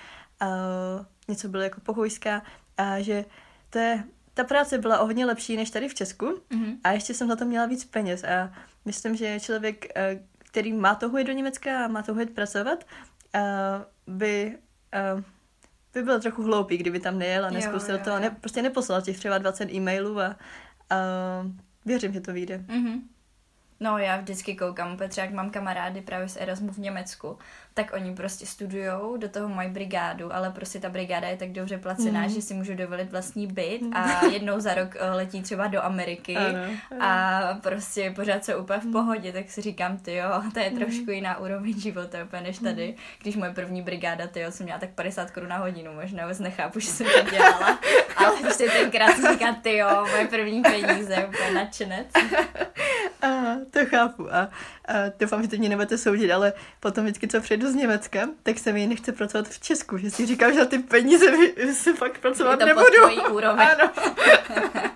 uh, 0.41 1.05
něco 1.27 1.49
bylo 1.49 1.63
jako 1.63 1.81
pokojská 1.81 2.41
a 2.77 3.01
že 3.01 3.25
to 3.69 3.79
je, 3.79 4.03
ta 4.33 4.43
práce 4.43 4.77
byla 4.77 4.99
o 4.99 5.05
hodně 5.05 5.25
lepší 5.25 5.57
než 5.57 5.69
tady 5.69 5.89
v 5.89 5.95
Česku 5.95 6.25
mm-hmm. 6.25 6.77
a 6.83 6.91
ještě 6.91 7.13
jsem 7.13 7.27
za 7.27 7.35
to 7.35 7.45
měla 7.45 7.65
víc 7.65 7.85
peněz 7.85 8.23
a 8.23 8.53
myslím, 8.85 9.15
že 9.15 9.39
člověk, 9.39 9.85
uh, 10.13 10.28
který 10.51 10.73
má 10.73 10.95
toho 10.95 11.17
jít 11.17 11.23
do 11.23 11.33
Německa 11.33 11.85
a 11.85 11.87
má 11.87 12.01
toho 12.01 12.19
jít 12.19 12.35
pracovat, 12.35 12.83
uh, 13.35 14.15
by 14.15 14.57
uh, 15.15 15.23
by 15.93 16.03
byl 16.03 16.21
trochu 16.21 16.43
hloupý, 16.43 16.77
kdyby 16.77 16.99
tam 16.99 17.19
nejel 17.19 17.45
a 17.45 17.49
neskusil 17.49 17.95
jo, 17.95 18.01
jo, 18.05 18.11
jo. 18.11 18.17
to, 18.17 18.21
ne, 18.21 18.29
prostě 18.29 18.61
neposlal 18.61 19.01
těch 19.01 19.17
třeba 19.17 19.37
20 19.37 19.73
e-mailů 19.73 20.19
a, 20.19 20.35
a 20.89 20.95
věřím, 21.85 22.13
že 22.13 22.21
to 22.21 22.33
vyjde. 22.33 22.57
Mm-hmm. 22.57 23.01
No 23.79 23.97
já 23.97 24.17
vždycky 24.17 24.55
koukám, 24.55 24.97
protože 24.97 25.21
jak 25.21 25.31
mám 25.31 25.49
kamarády 25.49 26.01
právě 26.01 26.29
z 26.29 26.37
Erasmu 26.37 26.71
v 26.71 26.77
Německu, 26.77 27.37
tak 27.83 27.93
oni 27.93 28.15
prostě 28.15 28.45
studujou, 28.45 29.17
do 29.17 29.29
toho 29.29 29.49
mají 29.49 29.69
brigádu, 29.69 30.33
ale 30.35 30.51
prostě 30.51 30.79
ta 30.79 30.89
brigáda 30.89 31.27
je 31.27 31.37
tak 31.37 31.51
dobře 31.51 31.77
placená, 31.77 32.21
mm. 32.21 32.29
že 32.29 32.41
si 32.41 32.53
můžu 32.53 32.75
dovolit 32.75 33.11
vlastní 33.11 33.47
byt 33.47 33.81
a 33.93 34.25
jednou 34.31 34.59
za 34.59 34.73
rok 34.73 34.95
eh, 34.99 35.11
letí 35.11 35.41
třeba 35.41 35.67
do 35.67 35.83
Ameriky 35.83 36.35
ano, 36.35 36.59
ano. 36.91 37.05
a 37.05 37.41
prostě 37.61 38.13
pořád 38.15 38.45
jsou 38.45 38.57
úplně 38.57 38.79
v 38.79 38.83
mhm. 38.83 38.91
pohodě, 38.93 39.33
tak 39.33 39.49
si 39.49 39.61
říkám, 39.61 39.97
ty 39.97 40.15
jo, 40.15 40.29
to 40.53 40.59
je 40.59 40.69
mhm. 40.69 40.79
trošku 40.79 41.11
jiná 41.11 41.37
úroveň 41.37 41.79
života 41.79 42.23
úplně 42.23 42.41
než 42.41 42.59
tady, 42.59 42.95
když 43.21 43.35
moje 43.35 43.53
první 43.53 43.81
brigáda, 43.81 44.27
ty 44.27 44.39
jo, 44.39 44.51
jsem 44.51 44.63
měla 44.63 44.79
tak 44.79 44.89
50 44.89 45.31
korun 45.31 45.49
na 45.49 45.57
hodinu, 45.57 45.93
možná 45.93 46.23
vůbec 46.23 46.39
nechápu, 46.39 46.79
že 46.79 46.87
jsem 46.87 47.07
to 47.07 47.29
dělala, 47.31 47.79
ale 48.15 48.37
prostě 48.41 48.69
tenkrát 48.69 49.15
jsem 49.15 49.33
říkala, 49.33 49.55
ty 49.61 49.77
jo, 49.77 50.05
moje 50.11 50.27
první 50.27 50.61
peníze, 50.61 51.25
úplně 51.27 51.51
nadšenec. 51.51 52.07
Aha, 53.21 53.57
to 53.71 53.85
chápu 53.85 54.33
a, 54.33 54.49
a 54.87 54.93
doufám, 55.19 55.41
že 55.41 55.47
teď 55.47 55.59
mě 55.59 55.69
nebudete 55.69 55.97
soudit, 55.97 56.31
ale 56.31 56.53
potom 56.79 57.03
vždycky, 57.03 57.27
co 57.27 57.41
přijdu 57.41 57.68
z 57.71 57.75
Německa, 57.75 58.29
tak 58.43 58.59
se 58.59 58.73
mi 58.73 58.87
nechce 58.87 59.11
pracovat 59.11 59.47
v 59.47 59.59
Česku, 59.59 59.97
že 59.97 60.11
si 60.11 60.25
říkám, 60.25 60.53
že 60.53 60.59
na 60.59 60.65
ty 60.65 60.79
peníze 60.79 61.25
si 61.73 61.93
fakt 61.93 62.19
pracovat 62.19 62.59
to 62.59 62.65
nebudu. 62.65 63.31
úroveň. 63.31 63.67
Ano. 63.67 63.91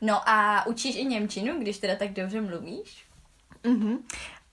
no 0.00 0.28
a 0.28 0.66
učíš 0.66 0.96
i 0.96 1.04
Němčinu, 1.04 1.60
když 1.60 1.78
teda 1.78 1.96
tak 1.96 2.12
dobře 2.12 2.40
mluvíš? 2.40 3.04
Mhm. 3.66 3.98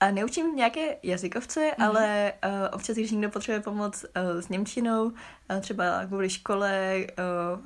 A 0.00 0.10
neučím 0.10 0.56
nějaké 0.56 0.96
jazykovce, 1.02 1.60
mm-hmm. 1.60 1.86
ale 1.86 2.32
uh, 2.44 2.50
občas, 2.72 2.96
když 2.96 3.10
někdo 3.10 3.30
potřebuje 3.30 3.60
pomoc 3.60 4.04
uh, 4.04 4.40
s 4.40 4.48
Němčinou, 4.48 5.04
uh, 5.04 5.12
třeba 5.60 6.06
kvůli 6.06 6.30
škole, 6.30 6.96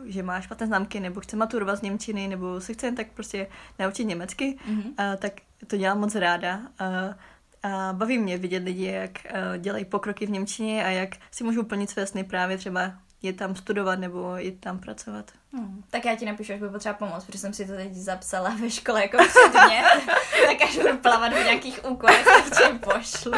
uh, 0.00 0.08
že 0.08 0.22
má 0.22 0.40
špatné 0.40 0.66
známky, 0.66 1.00
nebo 1.00 1.20
chce 1.20 1.36
maturovat 1.36 1.78
z 1.78 1.82
Němčiny, 1.82 2.28
nebo 2.28 2.60
se 2.60 2.72
chce 2.72 2.86
jen 2.86 2.94
tak 2.94 3.06
prostě 3.14 3.46
naučit 3.78 4.04
německy, 4.04 4.58
mm-hmm. 4.70 4.86
uh, 4.86 5.16
tak 5.16 5.32
to 5.66 5.76
dělám 5.76 6.00
moc 6.00 6.14
ráda. 6.14 6.56
Uh, 6.58 7.14
a 7.62 7.92
baví 7.92 8.18
mě 8.18 8.38
vidět 8.38 8.64
lidi, 8.64 8.84
jak 8.84 9.10
uh, 9.24 9.56
dělají 9.58 9.84
pokroky 9.84 10.26
v 10.26 10.30
Němčině 10.30 10.84
a 10.84 10.88
jak 10.88 11.10
si 11.30 11.44
můžou 11.44 11.62
plnit 11.62 11.90
své 11.90 12.06
sny 12.06 12.24
právě 12.24 12.58
třeba 12.58 12.92
je 13.22 13.32
tam 13.32 13.56
studovat 13.56 13.98
nebo 13.98 14.36
je 14.36 14.52
tam 14.52 14.78
pracovat. 14.78 15.30
Hmm. 15.52 15.84
Tak 15.90 16.04
já 16.04 16.16
ti 16.16 16.26
napíšu, 16.26 16.52
až 16.52 16.58
budu 16.58 16.70
potřeba 16.70 16.94
pomoct, 16.94 17.24
protože 17.24 17.38
jsem 17.38 17.54
si 17.54 17.66
to 17.66 17.72
teď 17.72 17.94
zapsala 17.94 18.56
ve 18.60 18.70
škole 18.70 19.02
jako 19.02 19.18
předmět, 19.18 19.84
tak 20.46 20.62
až 20.62 20.76
budu 20.76 20.98
plavat 20.98 21.32
v 21.32 21.44
nějakých 21.44 21.80
úkolech, 21.88 22.24
tak 22.24 22.44
ti 22.44 22.78
pošlu. 22.78 23.32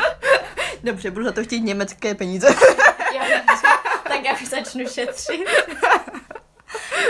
Dobře, 0.85 1.11
budu 1.11 1.25
za 1.25 1.33
to 1.33 1.45
chtít 1.45 1.61
německé 1.61 2.15
peníze. 2.15 2.47
jo, 3.15 3.23
tak 4.09 4.25
já 4.25 4.33
už 4.33 4.49
začnu 4.49 4.87
šetřit. 4.89 5.49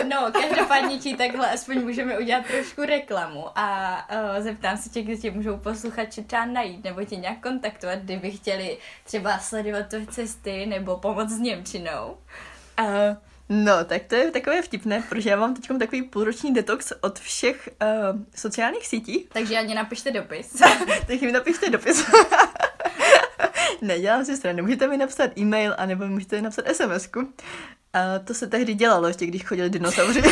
No, 0.09 0.33
každopádně 0.33 0.98
ti 0.98 1.16
takhle 1.16 1.50
aspoň 1.50 1.81
můžeme 1.83 2.18
udělat 2.18 2.46
trošku 2.46 2.83
reklamu 2.83 3.46
a 3.55 3.98
uh, 4.12 4.42
zeptám 4.42 4.76
se 4.76 4.90
tě, 4.90 5.03
kde 5.03 5.16
tě 5.16 5.31
můžou 5.31 5.57
posluchači 5.57 6.24
třeba 6.24 6.44
najít 6.44 6.85
nebo 6.85 7.05
tě 7.05 7.16
nějak 7.16 7.40
kontaktovat, 7.40 7.98
kdyby 7.98 8.31
chtěli 8.31 8.79
třeba 9.05 9.38
sledovat 9.38 9.87
tvoje 9.87 10.07
cesty 10.07 10.66
nebo 10.66 10.96
pomoct 10.96 11.31
s 11.31 11.38
Němčinou. 11.38 12.16
Uh, 12.81 13.16
no, 13.48 13.85
tak 13.85 14.03
to 14.03 14.14
je 14.14 14.31
takové 14.31 14.62
vtipné, 14.62 15.03
protože 15.09 15.31
já 15.31 15.37
mám 15.37 15.55
teď 15.55 15.79
takový 15.79 16.03
půlroční 16.03 16.55
detox 16.55 16.92
od 17.00 17.18
všech 17.18 17.68
uh, 17.83 18.20
sociálních 18.37 18.87
sítí. 18.87 19.29
Takže 19.33 19.59
ani 19.59 19.74
napište 19.74 20.11
dopis. 20.11 20.53
tak 21.07 21.20
mi 21.20 21.33
napište 21.33 21.70
dopis. 21.70 22.11
Nedělám 23.83 24.24
si 24.24 24.37
stranu. 24.37 24.62
Můžete 24.62 24.88
mi 24.88 24.96
napsat 24.96 25.38
e-mail, 25.38 25.74
anebo 25.79 26.07
můžete 26.07 26.37
mi 26.37 26.42
napsat 26.42 26.66
SMS-ku. 26.66 27.33
A 27.92 28.18
to 28.18 28.35
se 28.35 28.46
tehdy 28.46 28.74
dělalo, 28.74 29.09
ještě 29.09 29.26
když 29.26 29.44
chodili 29.44 29.70
dinosauři. 29.70 30.22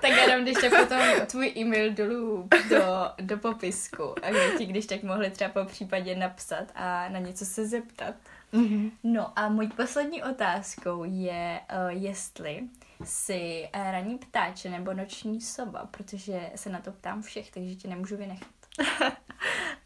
tak 0.00 0.10
jenom 0.10 0.42
když 0.42 0.56
tak 0.60 0.80
potom 0.80 1.26
tvůj 1.26 1.52
e-mail 1.56 1.92
dolů 1.92 2.48
do, 2.70 2.84
do 3.20 3.38
popisku, 3.38 4.14
aby 4.22 4.38
ti 4.58 4.66
když 4.66 4.86
tak 4.86 5.02
mohli 5.02 5.30
třeba 5.30 5.50
po 5.50 5.64
případě 5.64 6.16
napsat 6.16 6.64
a 6.74 7.08
na 7.08 7.18
něco 7.18 7.44
se 7.44 7.66
zeptat. 7.66 8.14
Mm-hmm. 8.52 8.90
No 9.02 9.38
a 9.38 9.48
můj 9.48 9.68
poslední 9.68 10.22
otázkou 10.22 11.04
je, 11.04 11.60
uh, 11.72 12.02
jestli 12.02 12.62
jsi 13.04 13.68
uh, 13.74 13.92
ranní 13.92 14.18
ptáče 14.18 14.70
nebo 14.70 14.92
noční 14.92 15.40
sova, 15.40 15.88
protože 15.90 16.50
se 16.54 16.70
na 16.70 16.80
to 16.80 16.92
ptám 16.92 17.22
všech, 17.22 17.50
takže 17.50 17.74
tě 17.74 17.88
nemůžu 17.88 18.16
vynechat. 18.16 18.48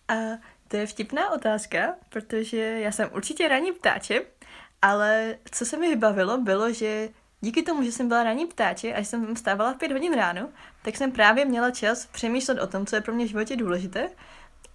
a 0.09 0.15
to 0.69 0.77
je 0.77 0.87
vtipná 0.87 1.31
otázka, 1.31 1.95
protože 2.09 2.59
já 2.59 2.93
jsem 2.93 3.11
určitě 3.13 3.49
ranní 3.49 3.73
ptáče, 3.73 4.21
ale 4.83 5.37
co 5.51 5.67
se 5.67 5.77
mi 5.77 5.89
vybavilo, 5.89 6.39
bylo, 6.39 6.73
že 6.73 7.09
díky 7.41 7.63
tomu, 7.63 7.83
že 7.83 7.93
jsem 7.93 8.09
byla 8.09 8.25
ranní 8.25 8.47
ptáče 8.47 8.95
a 8.95 8.99
jsem 8.99 9.35
vstávala 9.35 9.73
v 9.73 9.77
pět 9.77 9.93
hodin 9.93 10.15
ráno, 10.15 10.49
tak 10.83 10.97
jsem 10.97 11.13
právě 11.13 11.45
měla 11.45 11.71
čas 11.71 12.07
přemýšlet 12.07 12.61
o 12.61 12.67
tom, 12.67 12.87
co 12.87 12.97
je 12.97 13.01
pro 13.01 13.15
mě 13.15 13.25
v 13.25 13.29
životě 13.29 13.57
důležité 13.57 14.09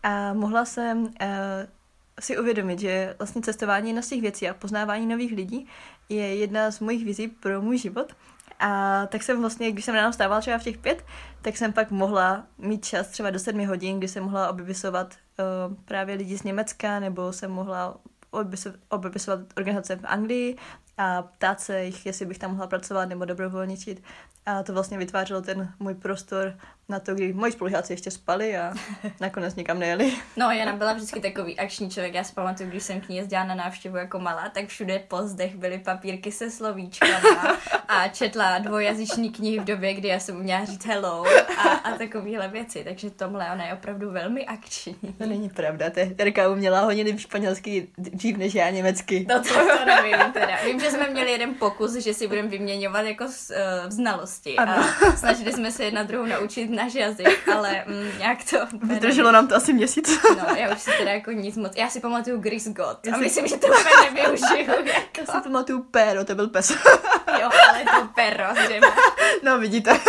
a 0.04 0.34
mohla 0.34 0.66
jsem 0.66 1.04
uh, 1.04 1.10
si 2.20 2.38
uvědomit, 2.38 2.80
že 2.80 3.16
vlastně 3.20 3.42
cestování 3.42 3.94
na 3.94 4.02
z 4.02 4.08
těch 4.08 4.22
věcí 4.22 4.50
a 4.50 4.54
poznávání 4.54 5.06
nových 5.06 5.32
lidí 5.32 5.68
je 6.10 6.36
jedna 6.36 6.72
z 6.72 6.80
mojich 6.80 7.06
vizí 7.06 7.28
pro 7.28 7.62
můj 7.62 7.78
život. 7.78 8.14
A 8.60 9.06
tak 9.06 9.24
jsem 9.24 9.40
vlastně, 9.42 9.72
když 9.72 9.86
jsem 9.86 9.96
ráno 9.96 10.12
vstávala 10.12 10.42
třeba 10.42 10.58
v 10.58 10.64
těch 10.64 10.78
pět, 10.78 11.06
tak 11.42 11.58
jsem 11.58 11.74
pak 11.74 11.92
mohla 11.92 12.46
mít 12.58 12.86
čas 12.86 13.08
třeba 13.08 13.30
do 13.30 13.40
sedmi 13.40 13.66
hodin, 13.66 13.98
kdy 13.98 14.08
jsem 14.08 14.24
mohla 14.24 14.50
obyvisovat 14.50 15.16
uh, 15.40 15.76
právě 15.86 16.16
lidi 16.16 16.38
z 16.38 16.44
Německa, 16.44 17.00
nebo 17.00 17.34
jsem 17.34 17.52
mohla 17.52 17.98
obepisovat 18.90 19.40
organizace 19.58 19.96
v 19.96 20.06
Anglii 20.06 20.58
a 20.98 21.22
ptát 21.22 21.62
se 21.62 21.84
jich, 21.84 22.06
jestli 22.06 22.26
bych 22.26 22.38
tam 22.38 22.52
mohla 22.52 22.68
pracovat 22.68 23.10
nebo 23.10 23.26
dobrovolničit. 23.26 24.04
A 24.46 24.64
to 24.64 24.74
vlastně 24.74 24.98
vytvářelo 24.98 25.42
ten 25.42 25.74
můj 25.80 25.94
prostor 25.94 26.58
na 26.90 27.00
to, 27.00 27.16
kdy 27.16 27.34
moji 27.34 27.52
spolužáci 27.52 27.94
ještě 27.94 28.12
spali 28.12 28.58
a 28.58 28.74
nakonec 29.20 29.56
nikam 29.56 29.80
nejeli. 29.80 30.14
No, 30.38 30.52
Jana 30.52 30.76
byla 30.76 30.94
vždycky 30.94 31.20
takový 31.20 31.60
akční 31.60 31.90
člověk. 31.90 32.14
Já 32.14 32.24
si 32.24 32.34
pamatuju, 32.34 32.70
když 32.70 32.84
jsem 32.84 33.02
k 33.02 33.10
ní 33.10 33.18
jezdila 33.18 33.44
na 33.44 33.56
návštěvu 33.56 33.98
jako 33.98 34.20
malá, 34.20 34.50
tak 34.50 34.68
všude 34.68 35.00
po 35.00 35.22
zdech 35.22 35.56
byly 35.56 35.80
papírky 35.80 36.32
se 36.32 36.52
slovíčkama 36.52 37.58
a 37.88 38.08
četla 38.08 38.58
dvojazyční 38.58 39.32
knihy 39.32 39.60
v 39.60 39.64
době, 39.64 39.94
kdy 39.94 40.08
já 40.08 40.20
jsem 40.20 40.36
měla 40.36 40.66
říct 40.66 40.86
hello 40.86 41.24
a, 41.58 41.70
a 41.70 41.98
takovéhle 41.98 42.48
věci. 42.48 42.84
Takže 42.84 43.10
tomhle 43.10 43.52
ona 43.52 43.66
je 43.66 43.74
opravdu 43.74 44.12
velmi 44.12 44.46
akční. 44.46 44.96
To 45.18 45.26
není 45.26 45.50
pravda, 45.50 45.86
Terka 46.16 46.50
uměla 46.50 46.82
hodně 46.82 47.04
líp 47.04 47.20
španělsky 47.20 47.88
dřív 47.98 48.38
než 48.38 48.56
já 48.56 48.70
německy. 48.70 49.26
No 49.30 49.44
to, 49.44 49.54
to 49.54 49.86
nevím 49.86 50.34
teda. 50.34 50.58
Vím, 50.66 50.80
že 50.80 50.87
že 50.88 50.92
jsme 50.92 51.10
měli 51.10 51.32
jeden 51.32 51.54
pokus, 51.56 51.94
že 51.94 52.14
si 52.14 52.28
budeme 52.28 52.48
vyměňovat 52.48 53.06
jako 53.06 53.24
uh, 53.24 53.32
znalosti 53.90 54.56
ano. 54.56 54.74
a 54.74 55.12
snažili 55.18 55.54
jsme 55.54 55.72
se 55.72 55.84
jedna 55.84 56.04
druhou 56.04 56.26
naučit 56.26 56.70
náš 56.70 56.94
jazyk, 56.94 57.50
ale 57.56 57.84
mm, 57.88 58.20
nějak 58.20 58.38
to... 58.50 58.58
Vydrželo 58.88 59.32
nám 59.32 59.48
to 59.48 59.56
asi 59.56 59.74
měsíc. 59.74 60.20
no, 60.30 60.56
já 60.56 60.76
už 60.76 60.82
si 60.82 60.92
teda 60.98 61.12
jako 61.12 61.32
nic 61.32 61.58
moc... 61.58 61.72
Já 61.76 61.90
si 61.90 62.00
pamatuju 62.00 62.40
Gris 62.40 62.68
God 62.68 63.08
a 63.14 63.18
myslím, 63.18 63.48
že 63.48 63.58
to 63.58 63.68
úplně 63.68 64.12
nevyužiju. 64.12 64.68
Jako. 64.88 65.20
Já 65.20 65.26
si 65.26 65.42
pamatuju 65.44 65.84
Péro, 65.84 66.26
to 66.26 66.36
byl 66.36 66.48
pes. 66.48 66.70
jo, 67.42 67.50
ale 67.70 67.84
to 67.84 68.10
Pero, 68.16 68.44
No, 69.44 69.60
vidíte. 69.60 70.00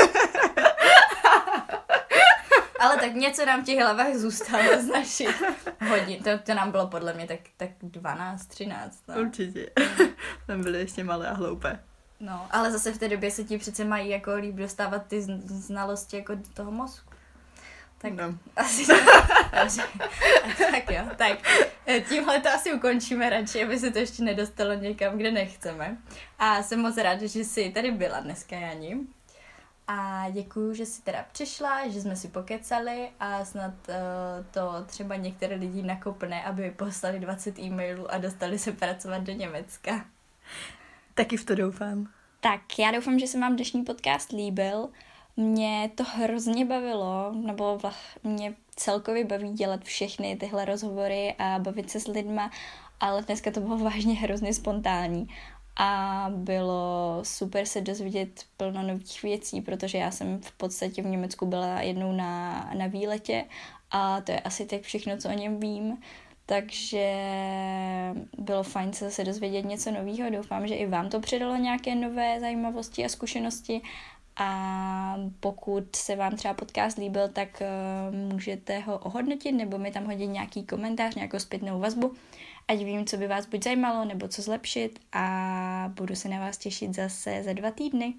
Ale 2.79 2.97
tak 2.97 3.15
něco 3.15 3.47
nám 3.47 3.63
v 3.63 3.65
těch 3.65 3.79
hlavách 3.79 4.15
zůstalo 4.15 4.65
z 4.79 4.87
našich 4.87 5.43
hodin. 5.89 6.23
To, 6.23 6.39
to 6.39 6.55
nám 6.55 6.71
bylo 6.71 6.87
podle 6.87 7.15
mě 7.15 7.27
tak, 7.27 7.41
tak 7.57 7.71
12, 7.83 8.47
13. 8.47 9.03
No. 9.09 9.21
Určitě. 9.21 9.71
Tam 10.47 10.63
byly 10.63 10.79
ještě 10.79 11.05
malé 11.05 11.29
a 11.29 11.35
hloupé. 11.35 11.81
No, 12.21 12.47
ale 12.51 12.73
zase 12.73 12.93
v 12.93 12.99
té 12.99 13.09
době 13.09 13.31
se 13.31 13.45
ti 13.45 13.59
přece 13.59 13.85
mají 13.85 14.11
jako 14.11 14.35
líp 14.35 14.55
dostávat 14.55 15.07
ty 15.07 15.23
znalosti 15.47 16.17
jako 16.17 16.35
do 16.35 16.49
toho 16.55 16.71
mozku. 16.71 17.11
Tak 17.99 18.13
no. 18.13 18.39
asi 18.57 18.87
tak 20.71 20.91
jo, 20.91 21.03
tak 21.17 21.39
eh, 21.87 22.01
tímhle 22.01 22.41
to 22.41 22.49
asi 22.49 22.73
ukončíme 22.73 23.31
radši, 23.31 23.65
aby 23.65 23.79
se 23.79 23.91
to 23.91 23.99
ještě 23.99 24.23
nedostalo 24.23 24.75
někam, 24.75 25.19
kde 25.19 25.31
nechceme. 25.31 25.97
A 26.39 26.63
jsem 26.63 26.81
moc 26.81 26.97
ráda, 26.97 27.27
že 27.27 27.45
jsi 27.45 27.71
tady 27.71 27.91
byla 27.91 28.21
dneska, 28.21 28.57
Jani. 28.57 28.97
A 29.91 30.31
děkuju, 30.31 30.75
že 30.75 30.87
jsi 30.87 31.03
teda 31.03 31.25
přišla, 31.33 31.89
že 31.89 32.01
jsme 32.01 32.17
si 32.17 32.29
pokecali 32.29 33.11
a 33.21 33.45
snad 33.45 33.75
uh, 33.89 33.95
to 34.51 34.85
třeba 34.87 35.17
některé 35.17 35.57
lidi 35.57 35.83
nakopne, 35.83 36.45
aby 36.45 36.71
poslali 36.71 37.21
20 37.21 37.59
e-mailů 37.59 38.13
a 38.13 38.19
dostali 38.19 38.59
se 38.59 38.73
pracovat 38.73 39.23
do 39.23 39.33
Německa. 39.33 40.05
Taky 41.15 41.37
v 41.37 41.45
to 41.45 41.55
doufám. 41.55 42.09
Tak, 42.41 42.79
já 42.79 42.91
doufám, 42.91 43.19
že 43.19 43.27
se 43.27 43.41
vám 43.41 43.57
dnešní 43.57 43.85
podcast 43.85 44.33
líbil. 44.33 44.89
Mě 45.37 45.91
to 45.95 46.05
hrozně 46.05 46.65
bavilo, 46.65 47.33
nebo 47.35 47.79
mě 48.23 48.55
celkově 48.77 49.25
baví 49.25 49.53
dělat 49.53 49.85
všechny 49.85 50.37
tyhle 50.37 50.65
rozhovory 50.65 51.35
a 51.39 51.59
bavit 51.59 51.91
se 51.91 52.01
s 52.01 52.07
lidma, 52.07 52.51
ale 53.01 53.23
dneska 53.23 53.51
to 53.51 53.61
bylo 53.61 53.79
vážně 53.79 54.15
hrozně 54.15 54.55
spontánní 54.55 55.29
a 55.79 56.27
bylo 56.35 57.19
super 57.23 57.67
se 57.67 57.81
dozvědět 57.81 58.45
plno 58.57 58.83
nových 58.83 59.23
věcí, 59.23 59.61
protože 59.61 59.99
já 59.99 60.11
jsem 60.11 60.41
v 60.41 60.53
podstatě 60.53 61.03
v 61.03 61.07
Německu 61.07 61.47
byla 61.47 61.81
jednou 61.81 62.13
na, 62.13 62.71
na 62.79 62.87
výletě 62.87 63.45
a 63.91 64.21
to 64.21 64.33
je 64.33 64.41
asi 64.41 64.67
tak 64.67 64.81
všechno, 64.81 65.17
co 65.17 65.29
o 65.29 65.33
něm 65.33 65.61
vím. 65.61 65.99
Takže 66.47 67.15
bylo 68.39 68.63
fajn 68.63 68.93
se 68.93 69.05
zase 69.05 69.25
dozvědět 69.25 69.65
něco 69.65 69.91
nového. 69.91 70.31
Doufám, 70.31 70.67
že 70.67 70.75
i 70.75 70.87
vám 70.87 71.09
to 71.09 71.21
přidalo 71.21 71.57
nějaké 71.57 71.95
nové 71.95 72.41
zajímavosti 72.41 73.05
a 73.05 73.09
zkušenosti. 73.09 73.81
A 74.37 75.17
pokud 75.41 75.97
se 75.97 76.17
vám 76.17 76.37
třeba 76.37 76.55
podcast 76.55 76.99
líbil, 76.99 77.29
tak 77.29 77.63
uh, 77.63 78.33
můžete 78.33 78.79
ho 78.79 78.99
ohodnotit 78.99 79.53
nebo 79.53 79.79
mi 79.79 79.91
tam 79.91 80.05
hodit 80.05 80.27
nějaký 80.27 80.67
komentář, 80.67 81.15
nějakou 81.15 81.39
zpětnou 81.39 81.81
vazbu 81.81 82.15
ať 82.69 82.79
vím, 82.79 83.07
co 83.07 83.17
by 83.17 83.29
vás 83.29 83.47
buď 83.47 83.65
zajímalo, 83.65 84.05
nebo 84.05 84.29
co 84.29 84.43
zlepšit 84.43 84.99
a 85.13 85.93
budu 85.95 86.15
se 86.15 86.29
na 86.29 86.39
vás 86.39 86.59
těšit 86.59 86.95
zase 86.95 87.43
za 87.45 87.53
dva 87.53 87.71
týdny. 87.71 88.15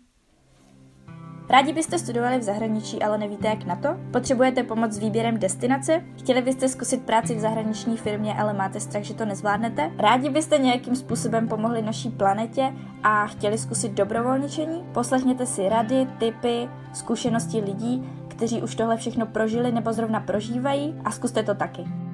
Rádi 1.50 1.74
byste 1.74 2.00
studovali 2.00 2.38
v 2.38 2.44
zahraničí, 2.44 3.02
ale 3.02 3.18
nevíte 3.18 3.48
jak 3.48 3.66
na 3.66 3.76
to? 3.76 3.90
Potřebujete 4.12 4.64
pomoc 4.64 4.92
s 4.92 4.98
výběrem 4.98 5.40
destinace? 5.40 6.04
Chtěli 6.20 6.42
byste 6.42 6.70
zkusit 6.70 7.06
práci 7.06 7.36
v 7.36 7.40
zahraniční 7.40 7.98
firmě, 7.98 8.34
ale 8.34 8.54
máte 8.54 8.80
strach, 8.80 9.04
že 9.04 9.14
to 9.14 9.26
nezvládnete? 9.26 9.92
Rádi 9.98 10.30
byste 10.30 10.58
nějakým 10.58 10.96
způsobem 10.96 11.48
pomohli 11.48 11.82
naší 11.82 12.10
planetě 12.10 12.74
a 13.04 13.28
chtěli 13.28 13.58
zkusit 13.58 13.92
dobrovolničení? 13.92 14.86
Poslechněte 14.94 15.46
si 15.46 15.70
rady, 15.70 16.08
tipy, 16.20 16.70
zkušenosti 16.94 17.60
lidí, 17.60 18.10
kteří 18.28 18.62
už 18.62 18.76
tohle 18.76 18.98
všechno 18.98 19.26
prožili 19.26 19.72
nebo 19.72 19.94
zrovna 19.94 20.20
prožívají 20.20 20.96
a 21.06 21.12
zkuste 21.12 21.44
to 21.44 21.56
taky. 21.56 22.09